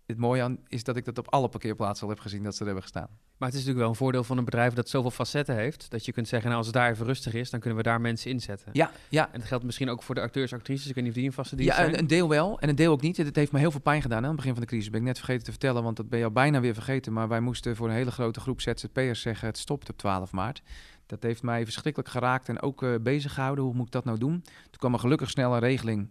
[0.08, 2.58] het mooie aan is dat ik dat op alle parkeerplaatsen al heb gezien dat ze
[2.58, 3.08] er hebben gestaan.
[3.36, 5.90] Maar het is natuurlijk wel een voordeel van een bedrijf dat zoveel facetten heeft.
[5.90, 8.00] Dat je kunt zeggen, nou, als het daar even rustig is, dan kunnen we daar
[8.00, 8.70] mensen inzetten.
[8.72, 9.32] Ja, ja.
[9.32, 10.88] En dat geldt misschien ook voor de acteurs, actrices.
[10.88, 11.92] Ik weet niet of die een vaste dienst Ja, zijn.
[11.94, 13.16] een, een deel wel en een deel ook niet.
[13.16, 14.90] Het heeft me heel veel pijn gedaan hè, aan het begin van de crisis.
[14.90, 17.12] Ben ik net vergeten te vertellen, want dat ben je al bijna weer vergeten.
[17.12, 20.62] Maar wij moesten voor een hele grote groep ZZP'ers zeggen, het stopt op 12 maart.
[21.06, 23.64] Dat heeft mij verschrikkelijk geraakt en ook eh, bezig gehouden.
[23.64, 24.42] Hoe moet ik dat nou doen?
[24.42, 26.08] Toen kwam er gelukkig snel een regeling,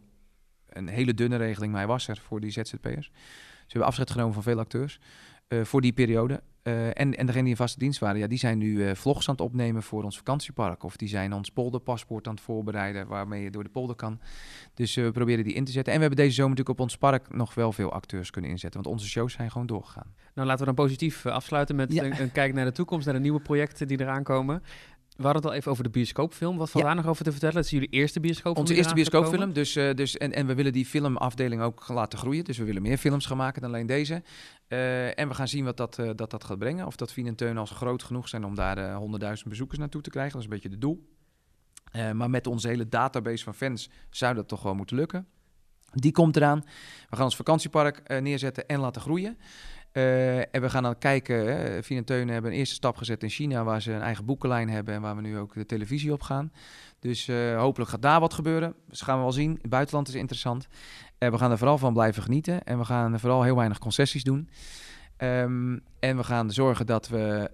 [0.70, 3.12] een hele dunne regeling, maar hij was er voor die ZZP'ers.
[3.68, 5.00] Ze hebben afscheid genomen van veel acteurs
[5.48, 6.42] eh, voor die periode.
[6.62, 9.30] Eh, en, en degenen die in vaste dienst waren, ja, die zijn nu eh, vlogs
[9.30, 10.84] aan het opnemen voor ons vakantiepark.
[10.84, 14.20] Of die zijn ons polderpaspoort aan het voorbereiden, waarmee je door de polder kan.
[14.74, 15.94] Dus we proberen die in te zetten.
[15.94, 18.82] En we hebben deze zomer natuurlijk op ons park nog wel veel acteurs kunnen inzetten.
[18.84, 20.14] Want onze shows zijn gewoon doorgegaan.
[20.34, 22.04] Nou, laten we dan positief afsluiten met Ja.
[22.04, 24.64] een, een kijk naar de toekomst, naar de nieuwe projecten die eraan komen.
[25.18, 26.58] We hadden het al even over de bioscoopfilm.
[26.58, 26.90] Wat valt Ja.
[26.90, 27.56] daar nog over te vertellen?
[27.56, 29.54] Het is jullie eerste bioscoopfilm Onze eerste bioscoopfilm.
[29.54, 32.44] Dus, eh, dus, en, en we willen die filmafdeling ook laten groeien.
[32.44, 34.24] Dus we willen meer films gaan maken dan alleen deze.
[34.68, 36.86] Eh, en we gaan zien wat dat, eh, dat, dat gaat brengen.
[36.86, 40.02] Of dat Fien en Teun als groot genoeg zijn om daar eh 100.000 bezoekers naartoe
[40.02, 40.34] te krijgen.
[40.34, 41.16] Dat is een beetje het doel.
[42.14, 45.28] Maar met onze hele database van fans zou dat toch wel moeten lukken.
[45.94, 46.64] Die komt eraan.
[47.10, 49.38] We gaan ons vakantiepark neerzetten en laten groeien.
[49.98, 51.84] Eh, en we gaan dan kijken.
[51.84, 54.70] Fien en Teun hebben een eerste stap gezet in China, waar ze een eigen boekenlijn
[54.70, 56.52] hebben en waar we nu ook de televisie op gaan.
[57.00, 58.74] Dus eh, hopelijk gaat daar wat gebeuren.
[58.90, 59.58] Dus gaan we wel zien.
[59.62, 60.68] Het buitenland is interessant.
[61.18, 62.64] En we gaan er vooral van blijven genieten.
[62.64, 64.50] En we gaan vooral heel weinig concessies doen.
[65.18, 67.50] Ehm, en we gaan zorgen dat we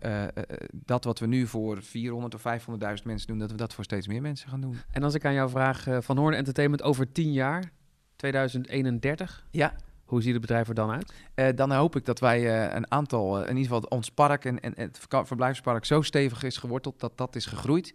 [0.71, 4.07] dat wat we nu voor 400 of 500.000 mensen doen, dat we dat voor steeds
[4.07, 4.77] meer mensen gaan doen.
[4.91, 7.71] En als ik aan jou vraag, Van Hoorn Entertainment over 10 jaar,
[8.15, 9.75] 2031, Ja,
[10.05, 11.13] hoe ziet het bedrijf er dan uit?
[11.33, 14.45] Eh, dan hoop ik dat wij eh, een aantal, eh, in ieder geval ons park
[14.45, 17.93] en, het verblijfspark zo stevig is geworteld dat dat is gegroeid.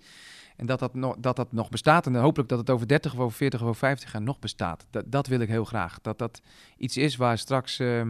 [0.59, 2.07] En dat dat, nog, dat dat nog bestaat.
[2.07, 4.87] En hopelijk dat het over 30 of over 40 of over 50 jaar nog bestaat.
[5.07, 6.01] Dat, wil ik heel graag.
[6.01, 6.41] Dat dat
[6.77, 8.03] iets is waar straks eh,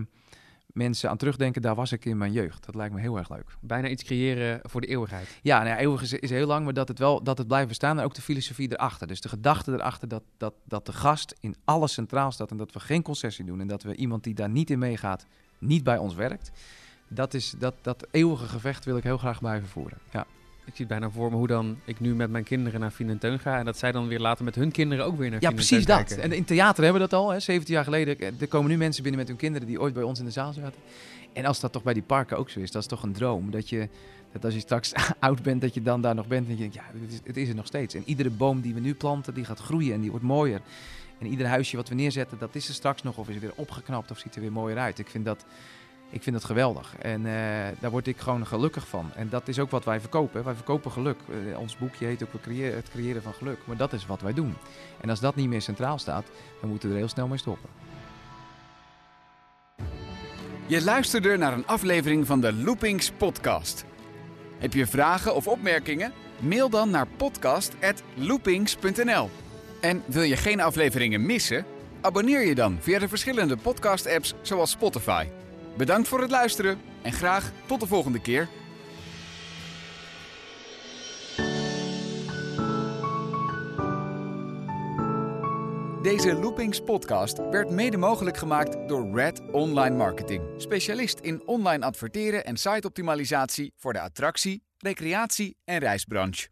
[0.78, 1.62] mensen aan terugdenken.
[1.62, 2.66] Daar was ik in mijn jeugd.
[2.66, 3.56] Dat lijkt me heel erg leuk.
[3.60, 5.38] Bijna iets creëren voor de eeuwigheid.
[5.42, 7.68] Ja, nou ja, eeuwig is, is heel lang, maar dat het wel dat het blijft
[7.68, 7.98] bestaan.
[7.98, 9.06] En ook de filosofie erachter.
[9.06, 12.50] Dus de gedachte erachter dat, dat, dat de gast in alles centraal staat.
[12.50, 13.60] En dat we geen concessie doen.
[13.60, 15.26] En dat we iemand die daar niet in meegaat,
[15.58, 16.50] niet bij ons werkt.
[17.08, 19.98] Dat, is, dat, dat eeuwige gevecht wil ik heel graag blijven voeren.
[20.12, 20.26] Ja.
[20.68, 23.08] Ik zie het bijna voor me hoe dan ik nu met mijn kinderen naar Fien
[23.08, 23.58] en Teun ga...
[23.58, 25.84] en dat zij dan weer later met hun kinderen ook weer naar Ja, Fien precies
[25.84, 26.04] dat.
[26.04, 26.22] kijken.
[26.22, 28.40] En in theater hebben we dat al, hè, 17 jaar geleden.
[28.40, 30.52] Er komen nu mensen binnen met hun kinderen die ooit bij ons in de zaal
[30.52, 30.80] zaten.
[31.32, 33.50] En als dat toch bij die parken ook zo is, dat is toch een droom.
[33.50, 33.88] Dat, je,
[34.32, 36.46] dat als je straks oud bent, dat je dan daar nog bent.
[36.46, 37.94] En je denkt, ja, het is, het is er nog steeds.
[37.94, 40.60] En iedere boom die we nu planten, die gaat groeien en die wordt mooier.
[41.18, 43.16] En ieder huisje wat we neerzetten, dat is er straks nog.
[43.16, 44.98] Of is er weer opgeknapt of ziet er weer mooier uit.
[44.98, 45.44] Ik vind dat,
[46.10, 46.94] ik vind dat geweldig.
[46.98, 47.32] En eh,
[47.80, 49.10] daar word ik gewoon gelukkig van.
[49.14, 50.44] En dat is ook wat wij verkopen.
[50.44, 51.18] Wij verkopen geluk.
[51.50, 52.42] Eh, ons boekje heet ook het
[52.90, 53.58] creëren van geluk.
[53.64, 54.54] Maar dat is wat wij doen.
[55.00, 56.26] En als dat niet meer centraal staat,
[56.60, 57.68] dan moeten we er heel snel mee stoppen.
[60.66, 63.84] Je luisterde naar een aflevering van de Loopings podcast.
[64.58, 66.12] Heb je vragen of opmerkingen?
[66.38, 69.30] Mail dan naar podcast@loopings.nl.
[69.80, 71.64] En wil je geen afleveringen missen?
[72.00, 75.26] Abonneer je dan via de verschillende podcast-apps zoals Spotify.
[75.78, 78.48] Bedankt voor het luisteren en graag tot de volgende keer.
[86.02, 90.42] Deze Loopings podcast werd mede mogelijk gemaakt door Red Online Marketing.
[90.56, 96.48] Specialist in online adverteren en siteoptimalisatie voor de attractie, recreatie en reisbranche.